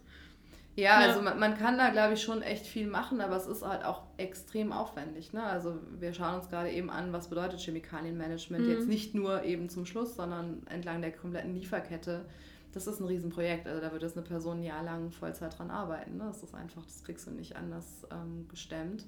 [0.75, 3.45] ja, ja, also man, man kann da, glaube ich, schon echt viel machen, aber es
[3.45, 5.33] ist halt auch extrem aufwendig.
[5.33, 5.43] Ne?
[5.43, 8.71] Also wir schauen uns gerade eben an, was bedeutet Chemikalienmanagement mhm.
[8.71, 12.25] jetzt nicht nur eben zum Schluss, sondern entlang der kompletten Lieferkette.
[12.71, 13.67] Das ist ein Riesenprojekt.
[13.67, 16.15] Also da wird jetzt eine Person ein Jahr lang Vollzeit dran arbeiten.
[16.15, 16.23] Ne?
[16.27, 19.05] Das ist einfach, das kriegst du nicht anders ähm, gestemmt.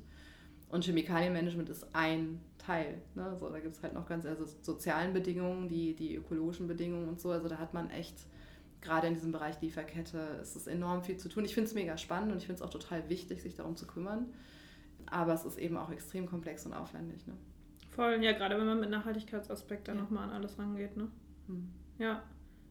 [0.68, 3.02] Und Chemikalienmanagement ist ein Teil.
[3.16, 3.38] Ne?
[3.40, 7.22] So, da gibt es halt noch ganz also sozialen Bedingungen, die, die ökologischen Bedingungen und
[7.22, 7.32] so.
[7.32, 8.26] Also da hat man echt
[8.84, 11.46] gerade in diesem Bereich Lieferkette ist es enorm viel zu tun.
[11.46, 13.88] Ich finde es mega spannend und ich finde es auch total wichtig, sich darum zu
[13.88, 14.34] kümmern.
[15.08, 17.26] Aber es ist eben auch extrem komplex und aufwendig.
[17.26, 17.34] Ne?
[17.92, 20.04] Voll, ja, gerade wenn man mit Nachhaltigkeitsaspekt dann ja.
[20.04, 20.98] nochmal an alles rangeht.
[20.98, 21.08] Ne?
[21.48, 21.70] Hm.
[21.98, 22.24] Ja,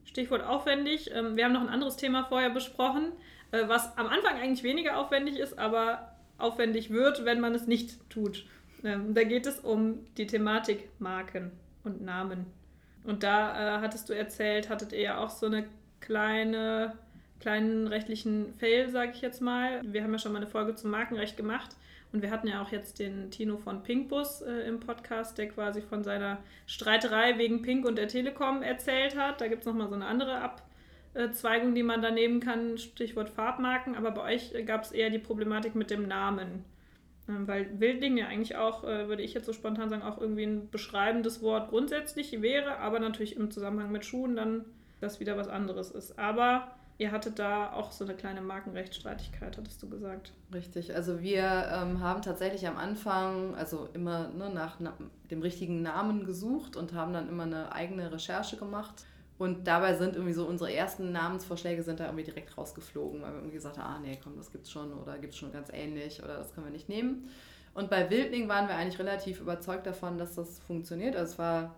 [0.05, 1.11] Stichwort aufwendig.
[1.15, 3.13] Ähm, wir haben noch ein anderes Thema vorher besprochen,
[3.51, 7.99] äh, was am Anfang eigentlich weniger aufwendig ist, aber aufwendig wird, wenn man es nicht
[8.11, 8.47] tut.
[8.85, 11.53] Ähm, da geht es um die Thematik Marken
[11.85, 12.47] und Namen.
[13.05, 15.67] Und da äh, hattest du erzählt, hattet ihr ja auch so eine
[16.03, 16.93] kleine,
[17.41, 19.81] kleinen rechtlichen Fail, sage ich jetzt mal.
[19.83, 21.71] Wir haben ja schon mal eine Folge zum Markenrecht gemacht
[22.13, 25.81] und wir hatten ja auch jetzt den Tino von Pinkbus äh, im Podcast, der quasi
[25.81, 29.41] von seiner Streiterei wegen Pink und der Telekom erzählt hat.
[29.41, 30.43] Da gibt es nochmal so eine andere
[31.15, 33.95] Abzweigung, die man da nehmen kann, Stichwort Farbmarken.
[33.95, 36.65] Aber bei euch gab es eher die Problematik mit dem Namen.
[37.29, 40.45] Ähm, weil Wildling ja eigentlich auch, äh, würde ich jetzt so spontan sagen, auch irgendwie
[40.45, 44.65] ein beschreibendes Wort grundsätzlich wäre, aber natürlich im Zusammenhang mit Schuhen dann
[45.03, 46.19] das wieder was anderes ist.
[46.19, 50.33] Aber ihr hattet da auch so eine kleine Markenrechtsstreitigkeit, hattest du gesagt.
[50.55, 54.93] Richtig, also wir ähm, haben tatsächlich am Anfang, also immer ne, nach na,
[55.31, 59.05] dem richtigen Namen gesucht und haben dann immer eine eigene Recherche gemacht.
[59.39, 63.39] Und dabei sind irgendwie so unsere ersten Namensvorschläge sind da irgendwie direkt rausgeflogen, weil wir
[63.39, 66.37] irgendwie gesagt haben, ah nee, komm, das gibt's schon oder gibt's schon ganz ähnlich oder
[66.37, 67.29] das können wir nicht nehmen.
[67.75, 71.17] Und bei Wildling waren wir eigentlich relativ überzeugt davon, dass das funktioniert.
[71.17, 71.75] Also es war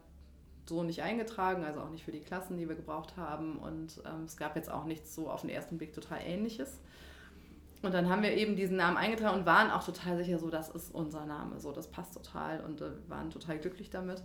[0.66, 3.58] so nicht eingetragen, also auch nicht für die Klassen, die wir gebraucht haben.
[3.58, 6.80] Und ähm, es gab jetzt auch nichts so auf den ersten Blick total ähnliches.
[7.82, 10.70] Und dann haben wir eben diesen Namen eingetragen und waren auch total sicher, so das
[10.70, 14.22] ist unser Name, so das passt total und äh, waren total glücklich damit.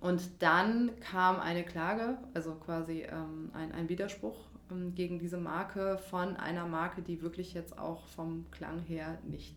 [0.00, 4.38] Und dann kam eine Klage, also quasi ähm, ein, ein Widerspruch
[4.70, 9.56] ähm, gegen diese Marke von einer Marke, die wirklich jetzt auch vom Klang her nicht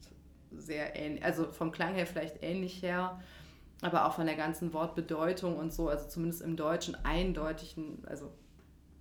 [0.52, 3.22] sehr ähnlich, also vom Klang her vielleicht ähnlich her,
[3.84, 8.32] aber auch von der ganzen Wortbedeutung und so, also zumindest im Deutschen eindeutig ein, also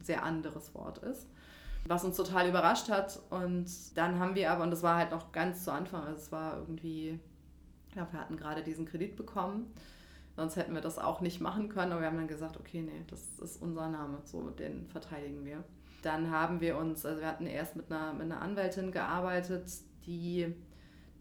[0.01, 1.29] sehr anderes Wort ist.
[1.87, 3.21] Was uns total überrascht hat.
[3.31, 3.67] Und
[3.97, 6.59] dann haben wir aber, und das war halt noch ganz zu Anfang, also es war
[6.59, 7.19] irgendwie,
[7.89, 9.73] ich glaube, wir hatten gerade diesen Kredit bekommen.
[10.37, 13.05] Sonst hätten wir das auch nicht machen können, aber wir haben dann gesagt, okay, nee,
[13.09, 15.63] das ist unser Name, so den verteidigen wir.
[16.03, 19.71] Dann haben wir uns, also wir hatten erst mit einer, mit einer Anwältin gearbeitet,
[20.07, 20.55] die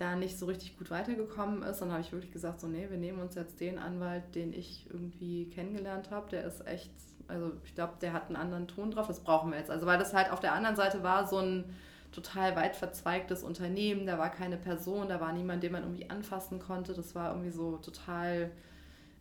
[0.02, 2.98] da nicht so richtig gut weitergekommen ist, dann habe ich wirklich gesagt, so nee, wir
[2.98, 6.30] nehmen uns jetzt den Anwalt, den ich irgendwie kennengelernt habe.
[6.32, 6.92] Der ist echt,
[7.28, 9.70] also ich glaube, der hat einen anderen Ton drauf, das brauchen wir jetzt.
[9.70, 11.66] Also weil das halt auf der anderen Seite war so ein
[12.12, 16.60] total weit verzweigtes Unternehmen, da war keine Person, da war niemand, den man irgendwie anfassen
[16.60, 16.94] konnte.
[16.94, 18.52] Das war irgendwie so total,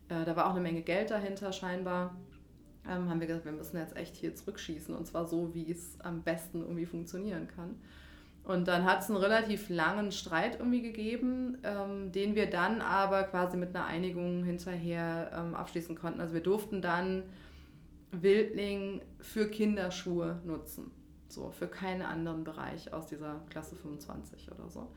[0.09, 2.15] äh, da war auch eine Menge Geld dahinter scheinbar.
[2.89, 5.99] Ähm, haben wir gesagt, wir müssen jetzt echt hier zurückschießen und zwar so, wie es
[6.01, 7.75] am besten irgendwie funktionieren kann.
[8.43, 13.23] Und dann hat es einen relativ langen Streit irgendwie gegeben, ähm, den wir dann aber
[13.23, 16.21] quasi mit einer Einigung hinterher ähm, abschließen konnten.
[16.21, 17.23] Also wir durften dann
[18.11, 20.91] Wildling für Kinderschuhe nutzen.
[21.29, 24.91] So, für keinen anderen Bereich aus dieser Klasse 25 oder so.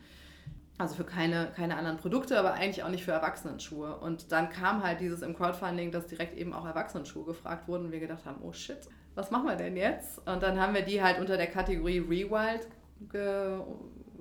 [0.76, 3.96] Also für keine, keine anderen Produkte, aber eigentlich auch nicht für Erwachsenenschuhe.
[3.98, 7.92] Und dann kam halt dieses im Crowdfunding, dass direkt eben auch Erwachsenenschuhe gefragt wurden und
[7.92, 8.80] wir gedacht haben, oh shit,
[9.14, 10.18] was machen wir denn jetzt?
[10.26, 12.66] Und dann haben wir die halt unter der Kategorie Rewild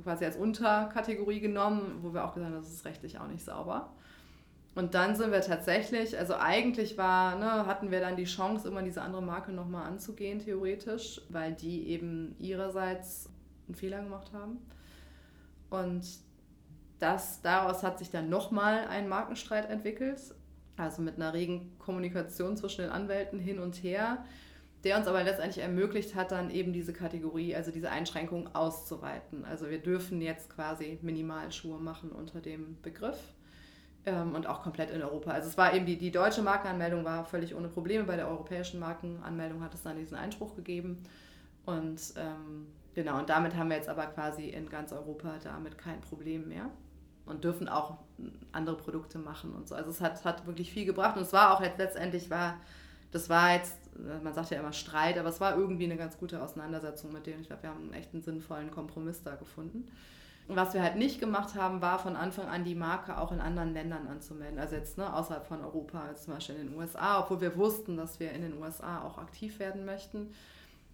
[0.03, 3.93] quasi als Unterkategorie genommen, wo wir auch gesagt haben, das ist rechtlich auch nicht sauber.
[4.75, 8.81] Und dann sind wir tatsächlich, also eigentlich war, ne, hatten wir dann die Chance, immer
[8.81, 13.29] diese andere Marke nochmal anzugehen, theoretisch, weil die eben ihrerseits
[13.67, 14.57] einen Fehler gemacht haben.
[15.69, 16.05] Und
[16.99, 20.19] das, daraus hat sich dann nochmal ein Markenstreit entwickelt,
[20.75, 24.25] also mit einer regen Kommunikation zwischen den Anwälten hin und her
[24.83, 29.45] der uns aber letztendlich ermöglicht hat, dann eben diese Kategorie, also diese Einschränkung auszuweiten.
[29.45, 33.17] Also wir dürfen jetzt quasi Minimalschuhe machen unter dem Begriff
[34.05, 35.31] ähm, und auch komplett in Europa.
[35.31, 38.03] Also es war eben die, die deutsche Markenanmeldung war völlig ohne Probleme.
[38.03, 41.03] Bei der europäischen Markenanmeldung hat es dann diesen Einspruch gegeben.
[41.65, 46.01] Und ähm, genau, und damit haben wir jetzt aber quasi in ganz Europa damit kein
[46.01, 46.69] Problem mehr
[47.25, 47.99] und dürfen auch
[48.51, 49.75] andere Produkte machen und so.
[49.75, 52.57] Also es hat, hat wirklich viel gebracht und es war auch jetzt letztendlich war
[53.13, 53.77] das war jetzt,
[54.23, 57.41] man sagt ja immer Streit, aber es war irgendwie eine ganz gute Auseinandersetzung mit denen.
[57.41, 59.87] Ich glaube, wir haben einen echt einen sinnvollen Kompromiss da gefunden.
[60.47, 63.39] Und was wir halt nicht gemacht haben, war von Anfang an die Marke auch in
[63.39, 64.59] anderen Ländern anzumelden.
[64.59, 67.95] Also jetzt ne, außerhalb von Europa, als zum Beispiel in den USA, obwohl wir wussten,
[67.95, 70.33] dass wir in den USA auch aktiv werden möchten.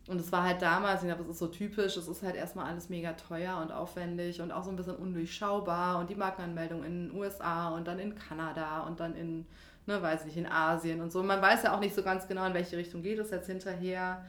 [0.07, 2.65] Und es war halt damals, ich glaube, es ist so typisch, es ist halt erstmal
[2.65, 5.99] alles mega teuer und aufwendig und auch so ein bisschen undurchschaubar.
[5.99, 9.45] Und die Markenanmeldung in den USA und dann in Kanada und dann in
[9.89, 11.21] ne, weiß nicht, in Asien und so.
[11.23, 14.23] Man weiß ja auch nicht so ganz genau, in welche Richtung geht es jetzt hinterher.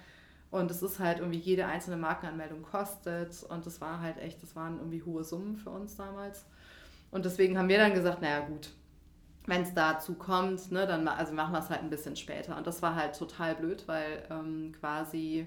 [0.51, 3.45] Und es ist halt irgendwie, jede einzelne Markenanmeldung kostet.
[3.45, 6.47] Und das war halt echt, das waren irgendwie hohe Summen für uns damals.
[7.13, 8.71] Und deswegen haben wir dann gesagt, naja gut,
[9.47, 12.57] wenn es dazu kommt, ne, dann also machen wir es halt ein bisschen später.
[12.57, 15.47] Und das war halt total blöd, weil ähm, quasi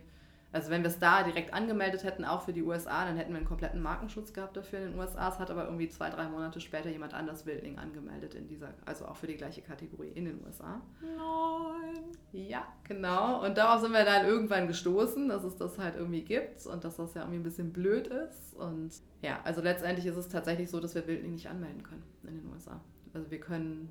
[0.53, 3.37] also wenn wir es da direkt angemeldet hätten, auch für die USA, dann hätten wir
[3.37, 5.29] einen kompletten Markenschutz gehabt dafür in den USA.
[5.29, 9.05] Es hat aber irgendwie zwei, drei Monate später jemand anders Wildling angemeldet in dieser, also
[9.05, 10.79] auch für die gleiche Kategorie in den USA.
[11.01, 12.03] Nein.
[12.31, 13.43] Ja, genau.
[13.43, 16.97] Und darauf sind wir dann irgendwann gestoßen, dass es das halt irgendwie gibt und dass
[16.97, 18.53] das ja irgendwie ein bisschen blöd ist.
[18.53, 18.91] Und
[19.23, 22.53] ja, also letztendlich ist es tatsächlich so, dass wir Wildling nicht anmelden können in den
[22.53, 22.79] USA.
[23.15, 23.89] Also wir können,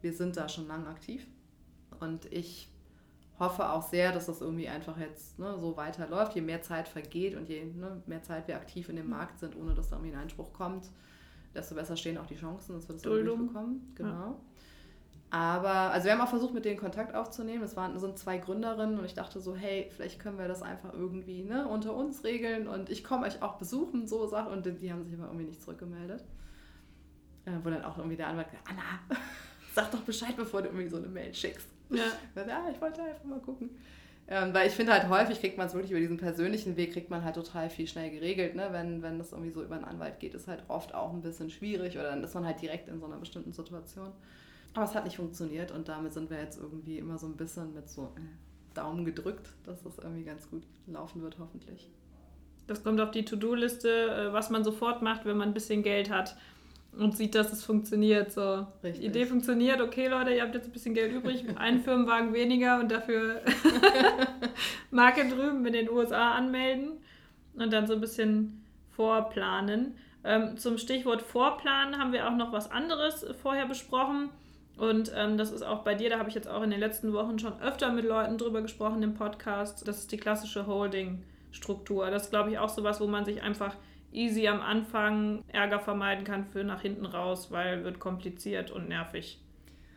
[0.00, 1.26] wir sind da schon lange aktiv.
[2.00, 2.71] Und ich
[3.42, 6.34] hoffe auch sehr, dass das irgendwie einfach jetzt ne, so weiterläuft.
[6.34, 9.12] Je mehr Zeit vergeht und je ne, mehr Zeit wir aktiv in dem mhm.
[9.12, 10.88] Markt sind, ohne dass da irgendwie ein Einspruch kommt,
[11.54, 13.92] desto besser stehen auch die Chancen, dass wir das durchbekommen.
[13.94, 14.10] Genau.
[14.10, 14.36] Ja.
[15.30, 17.64] Aber, also wir haben auch versucht, mit denen Kontakt aufzunehmen.
[17.64, 20.92] Es waren, sind zwei Gründerinnen und ich dachte so, hey, vielleicht können wir das einfach
[20.92, 24.52] irgendwie ne, unter uns regeln und ich komme euch auch besuchen, so Sachen.
[24.52, 26.22] Und die haben sich aber irgendwie nicht zurückgemeldet.
[27.44, 28.82] Äh, wo dann auch irgendwie der Anwalt gesagt Anna,
[29.74, 31.66] sag doch Bescheid, bevor du irgendwie so eine Mail schickst.
[31.92, 32.42] Ja.
[32.46, 33.70] ja, ich wollte einfach mal gucken.
[34.28, 37.10] Ähm, weil ich finde halt häufig kriegt man es wirklich über diesen persönlichen Weg, kriegt
[37.10, 38.54] man halt total viel schnell geregelt.
[38.54, 38.68] Ne?
[38.70, 41.50] Wenn, wenn das irgendwie so über einen Anwalt geht, ist halt oft auch ein bisschen
[41.50, 44.12] schwierig oder dann ist man halt direkt in so einer bestimmten Situation.
[44.74, 47.74] Aber es hat nicht funktioniert und damit sind wir jetzt irgendwie immer so ein bisschen
[47.74, 51.90] mit so äh, Daumen gedrückt, dass das irgendwie ganz gut laufen wird, hoffentlich.
[52.68, 56.10] Das kommt auf die To-Do-Liste, äh, was man sofort macht, wenn man ein bisschen Geld
[56.10, 56.36] hat
[56.98, 58.32] und sieht, dass es funktioniert.
[58.32, 58.66] So.
[58.82, 59.00] Richtig.
[59.00, 62.80] Die Idee funktioniert, okay Leute, ihr habt jetzt ein bisschen Geld übrig, einen Firmenwagen weniger
[62.80, 63.42] und dafür
[64.90, 66.92] Marke drüben in den USA anmelden
[67.54, 69.96] und dann so ein bisschen vorplanen.
[70.24, 74.30] Ähm, zum Stichwort Vorplanen haben wir auch noch was anderes vorher besprochen.
[74.76, 77.12] Und ähm, das ist auch bei dir, da habe ich jetzt auch in den letzten
[77.12, 79.86] Wochen schon öfter mit Leuten drüber gesprochen im Podcast.
[79.86, 82.10] Das ist die klassische Holding-Struktur.
[82.10, 83.76] Das ist, glaube ich, auch sowas, wo man sich einfach
[84.12, 89.40] easy am Anfang Ärger vermeiden kann für nach hinten raus, weil wird kompliziert und nervig.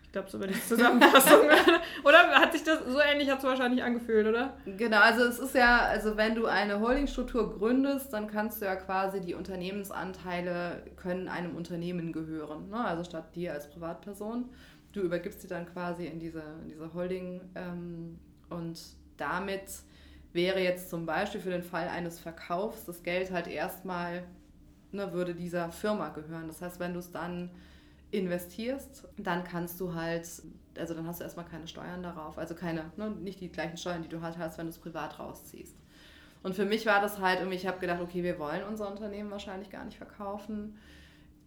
[0.03, 1.41] Ich glaube, so wäre die Zusammenfassung.
[2.05, 4.55] oder hat sich das so ähnlich hat es wahrscheinlich angefühlt, oder?
[4.65, 8.77] Genau, also es ist ja, also wenn du eine Holdingstruktur gründest, dann kannst du ja
[8.77, 12.69] quasi die Unternehmensanteile können einem Unternehmen gehören.
[12.69, 12.77] Ne?
[12.77, 14.49] Also statt dir als Privatperson.
[14.93, 18.17] Du übergibst sie dann quasi in diese, in diese Holding ähm,
[18.49, 18.79] und
[19.17, 19.63] damit
[20.35, 24.23] wäre jetzt zum Beispiel für den Fall eines Verkaufs das Geld halt erstmal,
[24.91, 26.47] ne, würde dieser Firma gehören.
[26.47, 27.49] Das heißt, wenn du es dann
[28.11, 30.27] investierst, dann kannst du halt,
[30.77, 34.03] also dann hast du erstmal keine Steuern darauf, also keine, ne, nicht die gleichen Steuern,
[34.03, 35.75] die du halt hast, wenn du es privat rausziehst.
[36.43, 39.31] Und für mich war das halt irgendwie, ich habe gedacht, okay, wir wollen unser Unternehmen
[39.31, 40.77] wahrscheinlich gar nicht verkaufen.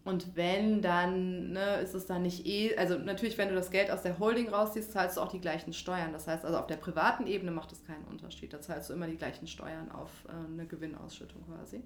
[0.09, 3.91] Und wenn, dann ne, ist es dann nicht eh, also natürlich, wenn du das Geld
[3.91, 6.13] aus der Holding rausziehst, zahlst du auch die gleichen Steuern.
[6.13, 8.51] Das heißt also auf der privaten Ebene macht es keinen Unterschied.
[8.51, 11.83] Da zahlst du immer die gleichen Steuern auf äh, eine Gewinnausschüttung quasi.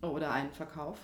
[0.00, 0.98] Oder einen Verkauf.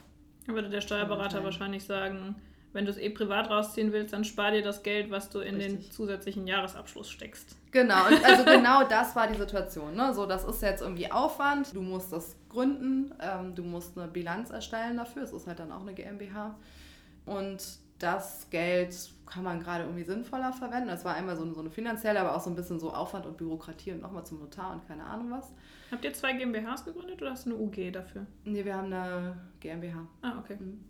[0.46, 2.34] Würde der Steuerberater wahrscheinlich sagen,
[2.72, 5.56] wenn du es eh privat rausziehen willst, dann spar dir das Geld, was du in
[5.56, 5.86] Richtig.
[5.86, 7.56] den zusätzlichen Jahresabschluss steckst.
[7.70, 9.94] Genau, also genau das war die Situation.
[9.94, 10.12] Ne?
[10.14, 14.50] So, das ist jetzt irgendwie Aufwand, du musst das gründen, ähm, du musst eine Bilanz
[14.50, 16.56] erstellen dafür, es ist halt dann auch eine GmbH.
[17.26, 17.62] Und
[17.98, 18.94] das Geld
[19.26, 20.88] kann man gerade irgendwie sinnvoller verwenden.
[20.88, 23.26] Das war einmal so eine, so eine finanzielle, aber auch so ein bisschen so Aufwand
[23.26, 25.52] und Bürokratie und nochmal zum Notar und keine Ahnung was.
[25.90, 28.26] Habt ihr zwei GmbHs gegründet oder hast du eine UG dafür?
[28.44, 30.06] Nee, wir haben eine GmbH.
[30.22, 30.56] Ah, okay.
[30.58, 30.84] Mhm.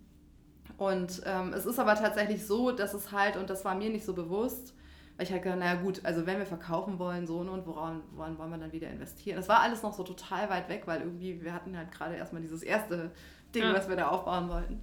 [0.77, 4.05] Und ähm, es ist aber tatsächlich so, dass es halt, und das war mir nicht
[4.05, 4.73] so bewusst,
[5.17, 8.01] weil ich halt gedacht, naja gut, also wenn wir verkaufen wollen, so ne, und woran,
[8.11, 9.35] woran wollen wir dann wieder investieren?
[9.35, 12.41] Das war alles noch so total weit weg, weil irgendwie, wir hatten halt gerade erstmal
[12.41, 13.11] dieses erste
[13.53, 13.73] Ding, ja.
[13.73, 14.81] was wir da aufbauen wollten.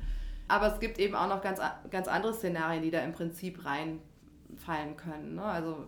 [0.49, 1.61] Aber es gibt eben auch noch ganz,
[1.91, 5.37] ganz andere Szenarien, die da im Prinzip reinfallen können.
[5.37, 5.43] Ne?
[5.43, 5.87] Also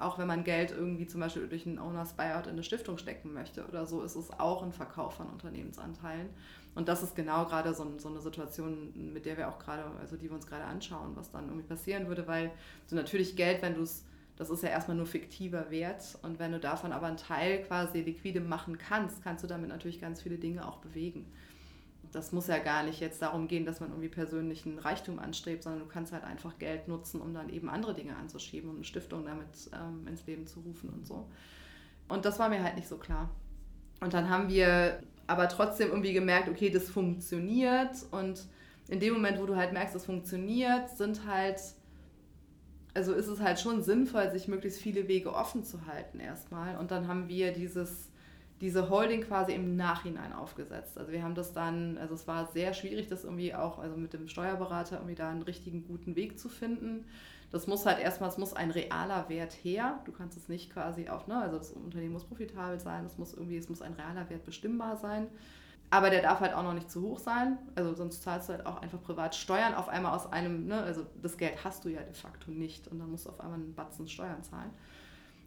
[0.00, 3.32] auch wenn man Geld irgendwie zum Beispiel durch einen Owners Buyout in eine Stiftung stecken
[3.32, 6.30] möchte oder so, ist es auch ein Verkauf von Unternehmensanteilen.
[6.74, 10.16] Und das ist genau gerade so, so, eine Situation, mit der wir auch gerade, also
[10.16, 12.50] die wir uns gerade anschauen, was dann irgendwie passieren würde, weil
[12.86, 14.04] so natürlich Geld, wenn du es,
[14.36, 18.00] das ist ja erstmal nur fiktiver Wert und wenn du davon aber einen Teil quasi
[18.00, 21.26] liquide machen kannst, kannst du damit natürlich ganz viele Dinge auch bewegen.
[22.10, 25.80] Das muss ja gar nicht jetzt darum gehen, dass man irgendwie persönlichen Reichtum anstrebt, sondern
[25.80, 29.24] du kannst halt einfach Geld nutzen, um dann eben andere Dinge anzuschieben und eine Stiftung
[29.24, 31.28] damit ähm, ins Leben zu rufen und so.
[32.08, 33.30] Und das war mir halt nicht so klar.
[34.00, 37.94] Und dann haben wir aber trotzdem irgendwie gemerkt, okay, das funktioniert.
[38.10, 38.46] Und
[38.88, 41.60] in dem Moment, wo du halt merkst, es funktioniert, sind halt,
[42.94, 46.76] also ist es halt schon sinnvoll, sich möglichst viele Wege offen zu halten erstmal.
[46.76, 48.10] Und dann haben wir dieses,
[48.60, 50.98] diese Holding quasi im Nachhinein aufgesetzt.
[50.98, 54.12] Also wir haben das dann, also es war sehr schwierig, das irgendwie auch, also mit
[54.12, 57.04] dem Steuerberater irgendwie da einen richtigen guten Weg zu finden.
[57.50, 60.00] Das muss halt erstmal, es muss ein realer Wert her.
[60.04, 63.32] Du kannst es nicht quasi auf, ne, also das Unternehmen muss profitabel sein, es muss
[63.32, 65.28] irgendwie, es muss ein realer Wert bestimmbar sein.
[65.90, 67.58] Aber der darf halt auch noch nicht zu hoch sein.
[67.76, 71.06] Also sonst zahlst du halt auch einfach privat Steuern auf einmal aus einem, ne, also
[71.22, 73.74] das Geld hast du ja de facto nicht und dann musst du auf einmal einen
[73.74, 74.70] Batzen Steuern zahlen.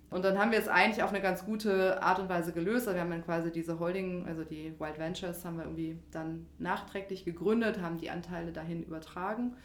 [0.10, 2.88] Und dann haben wir es eigentlich auf eine ganz gute Art und Weise gelöst.
[2.88, 6.46] Also wir haben dann quasi diese Holding, also die Wild Ventures, haben wir irgendwie dann
[6.60, 9.58] nachträglich gegründet, haben die Anteile dahin übertragen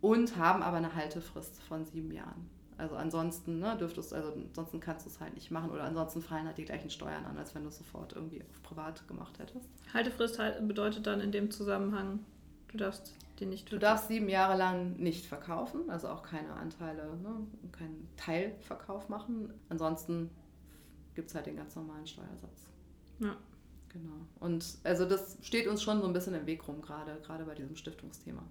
[0.00, 2.48] und haben aber eine Haltefrist von sieben Jahren.
[2.78, 6.46] Also ansonsten ne, dürftest, also ansonsten kannst du es halt nicht machen oder ansonsten fallen
[6.46, 9.66] halt die gleichen Steuern an, als wenn du es sofort irgendwie auf privat gemacht hättest.
[9.94, 12.20] Haltefrist halt bedeutet dann in dem Zusammenhang,
[12.68, 13.72] du darfst die nicht.
[13.72, 19.54] Du darfst sieben Jahre lang nicht verkaufen, also auch keine Anteile, ne, keinen Teilverkauf machen.
[19.70, 20.30] Ansonsten
[21.14, 22.68] gibt es halt den ganz normalen Steuersatz.
[23.20, 23.36] Ja.
[23.88, 24.26] Genau.
[24.40, 27.54] Und also das steht uns schon so ein bisschen im Weg rum, gerade, gerade bei
[27.54, 28.42] diesem Stiftungsthema.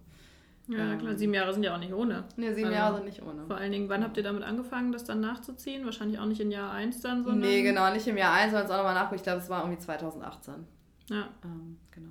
[0.67, 2.23] Ja, klar, sieben Jahre sind ja auch nicht ohne.
[2.37, 3.45] Ne, sieben also, Jahre sind nicht ohne.
[3.45, 5.85] Vor allen Dingen, wann habt ihr damit angefangen, das dann nachzuziehen?
[5.85, 7.47] Wahrscheinlich auch nicht in Jahr 1 dann, sondern.
[7.47, 9.15] Nee, genau, nicht im Jahr 1, sondern es auch nochmal nachgucken.
[9.15, 10.53] Ich glaube, es war irgendwie 2018.
[11.09, 11.27] Ja.
[11.43, 12.09] Ähm, genau.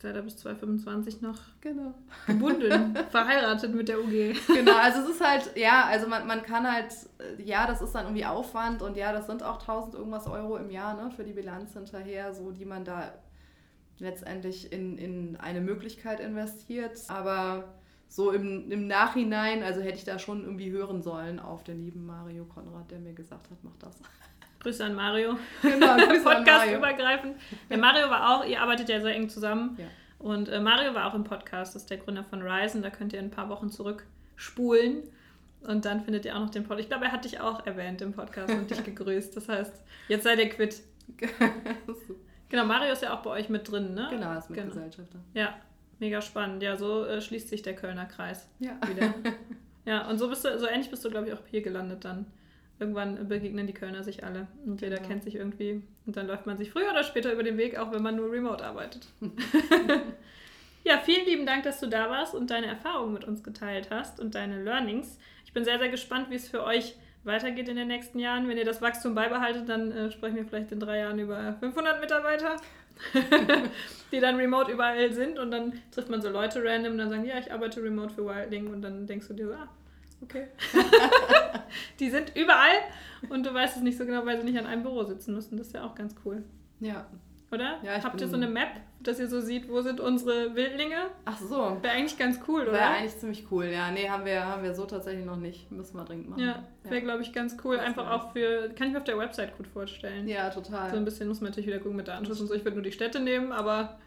[0.00, 1.92] seid ihr bis 2025 noch Genau.
[2.26, 4.34] gebunden, verheiratet mit der UG.
[4.46, 7.92] Genau, also es ist halt, ja, also man, man kann halt, äh, ja, das ist
[7.94, 11.22] dann irgendwie Aufwand und ja, das sind auch 1000 irgendwas Euro im Jahr, ne, für
[11.22, 13.12] die Bilanz hinterher, so die man da
[13.98, 16.98] letztendlich in, in eine Möglichkeit investiert.
[17.08, 17.64] Aber
[18.10, 22.04] so im, im Nachhinein, also hätte ich da schon irgendwie hören sollen auf den lieben
[22.04, 23.96] Mario Konrad, der mir gesagt hat, mach das.
[24.58, 25.38] Grüße an Mario.
[25.62, 26.78] Genau, Grüße Podcast Mario.
[26.78, 27.36] übergreifend.
[27.70, 29.76] Der Mario war auch, ihr arbeitet ja sehr eng zusammen.
[29.78, 29.86] Ja.
[30.18, 32.82] Und äh, Mario war auch im Podcast, das ist der Gründer von Ryzen.
[32.82, 35.04] Da könnt ihr ein paar Wochen zurückspulen.
[35.62, 36.80] Und dann findet ihr auch noch den Podcast.
[36.82, 39.34] Ich glaube, er hat dich auch erwähnt im Podcast und dich gegrüßt.
[39.36, 39.72] Das heißt,
[40.08, 40.82] jetzt seid ihr quitt.
[42.48, 44.08] Genau, Mario ist ja auch bei euch mit drin, ne?
[44.10, 44.72] genau, ist mit Genau.
[44.74, 45.18] Gesellschafter.
[45.34, 45.54] Ja,
[46.00, 46.62] mega spannend.
[46.62, 48.78] Ja, so äh, schließt sich der Kölner Kreis Ja.
[48.88, 49.14] wieder.
[49.84, 52.26] ja, und so bist du, so ähnlich bist du, glaube ich, auch hier gelandet dann.
[52.78, 55.08] Irgendwann begegnen die Kölner sich alle und jeder Genau.
[55.08, 57.92] kennt sich irgendwie und dann läuft man sich früher oder später über den Weg, auch
[57.92, 59.06] wenn man nur remote arbeitet.
[60.84, 64.18] ja, vielen lieben Dank, dass du da warst und deine Erfahrungen mit uns geteilt hast
[64.18, 65.18] und deine Learnings.
[65.44, 68.48] Ich bin sehr, sehr gespannt, wie es für euch weitergeht in den nächsten Jahren.
[68.48, 72.00] Wenn ihr das Wachstum beibehaltet, dann äh, sprechen wir vielleicht in drei Jahren über 500
[72.00, 72.56] Mitarbeiter,
[74.12, 77.24] die dann remote überall sind und dann trifft man so Leute random und dann sagen,
[77.24, 79.68] ja, ich arbeite remote für Wildling und dann denkst du dir so, ah,
[80.22, 80.48] okay.
[82.00, 82.76] die sind überall
[83.28, 85.56] und du weißt es nicht so genau, weil sie nicht an einem Büro sitzen müssen.
[85.56, 86.42] Das ist ja auch ganz cool,
[86.80, 87.06] Ja.
[87.52, 87.78] oder?
[87.82, 90.96] Ja, ich Habt ihr so eine Map, dass ihr so seht, wo sind unsere Wildlinge?
[91.24, 91.78] Ach so.
[91.80, 92.72] Wäre eigentlich ganz cool, oder?
[92.72, 93.64] Wäre eigentlich ziemlich cool.
[93.66, 95.70] Ja, nee, haben wir, haben wir so tatsächlich noch nicht.
[95.72, 96.42] Müssen wir dringend machen.
[96.42, 97.76] Ja, wäre, glaube ich, ganz cool.
[97.76, 100.28] Das Einfach auch für, kann ich mir auf der Website gut vorstellen.
[100.28, 100.90] ja total.
[100.90, 102.54] So ein bisschen muss man natürlich wieder gucken mit Datenschutz und so.
[102.54, 103.98] Ich würde nur die Städte nehmen, aber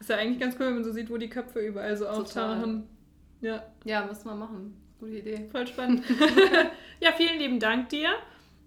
[0.00, 2.22] ist ja eigentlich ganz cool, wenn man so sieht, wo die Köpfe überall so Total.
[2.22, 2.86] auftauchen.
[3.40, 4.74] Ja, Ja, müssen wir machen.
[4.98, 5.48] Gute Idee.
[5.52, 6.02] voll spannend.
[7.00, 8.10] ja, vielen lieben Dank dir.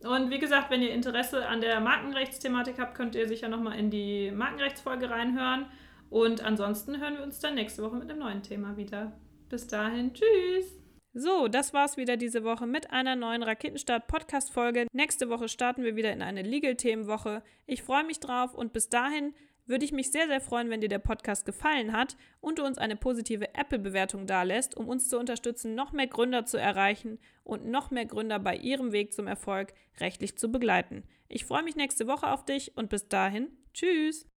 [0.04, 3.90] Und wie gesagt, wenn ihr Interesse an der Markenrechtsthematik habt, könnt ihr sicher nochmal in
[3.90, 5.68] die Markenrechtsfolge reinhören.
[6.10, 9.14] Und ansonsten hören wir uns dann nächste Woche mit einem neuen Thema wieder.
[9.50, 10.82] Bis dahin, tschüss!
[11.14, 14.88] So, das war's wieder diese Woche mit einer neuen Raketenstart-Podcast-Folge.
[14.94, 17.44] Nächste Woche starten wir wieder in eine Legal-Themenwoche.
[17.66, 19.34] Ich freue mich drauf und bis dahin
[19.66, 22.78] würde ich mich sehr, sehr freuen, wenn dir der Podcast gefallen hat und du uns
[22.78, 27.92] eine positive Apple-Bewertung dalässt, um uns zu unterstützen, noch mehr Gründer zu erreichen und noch
[27.92, 31.04] mehr Gründer bei ihrem Weg zum Erfolg rechtlich zu begleiten.
[31.28, 34.31] Ich freue mich nächste Woche auf dich und bis dahin, tschüss!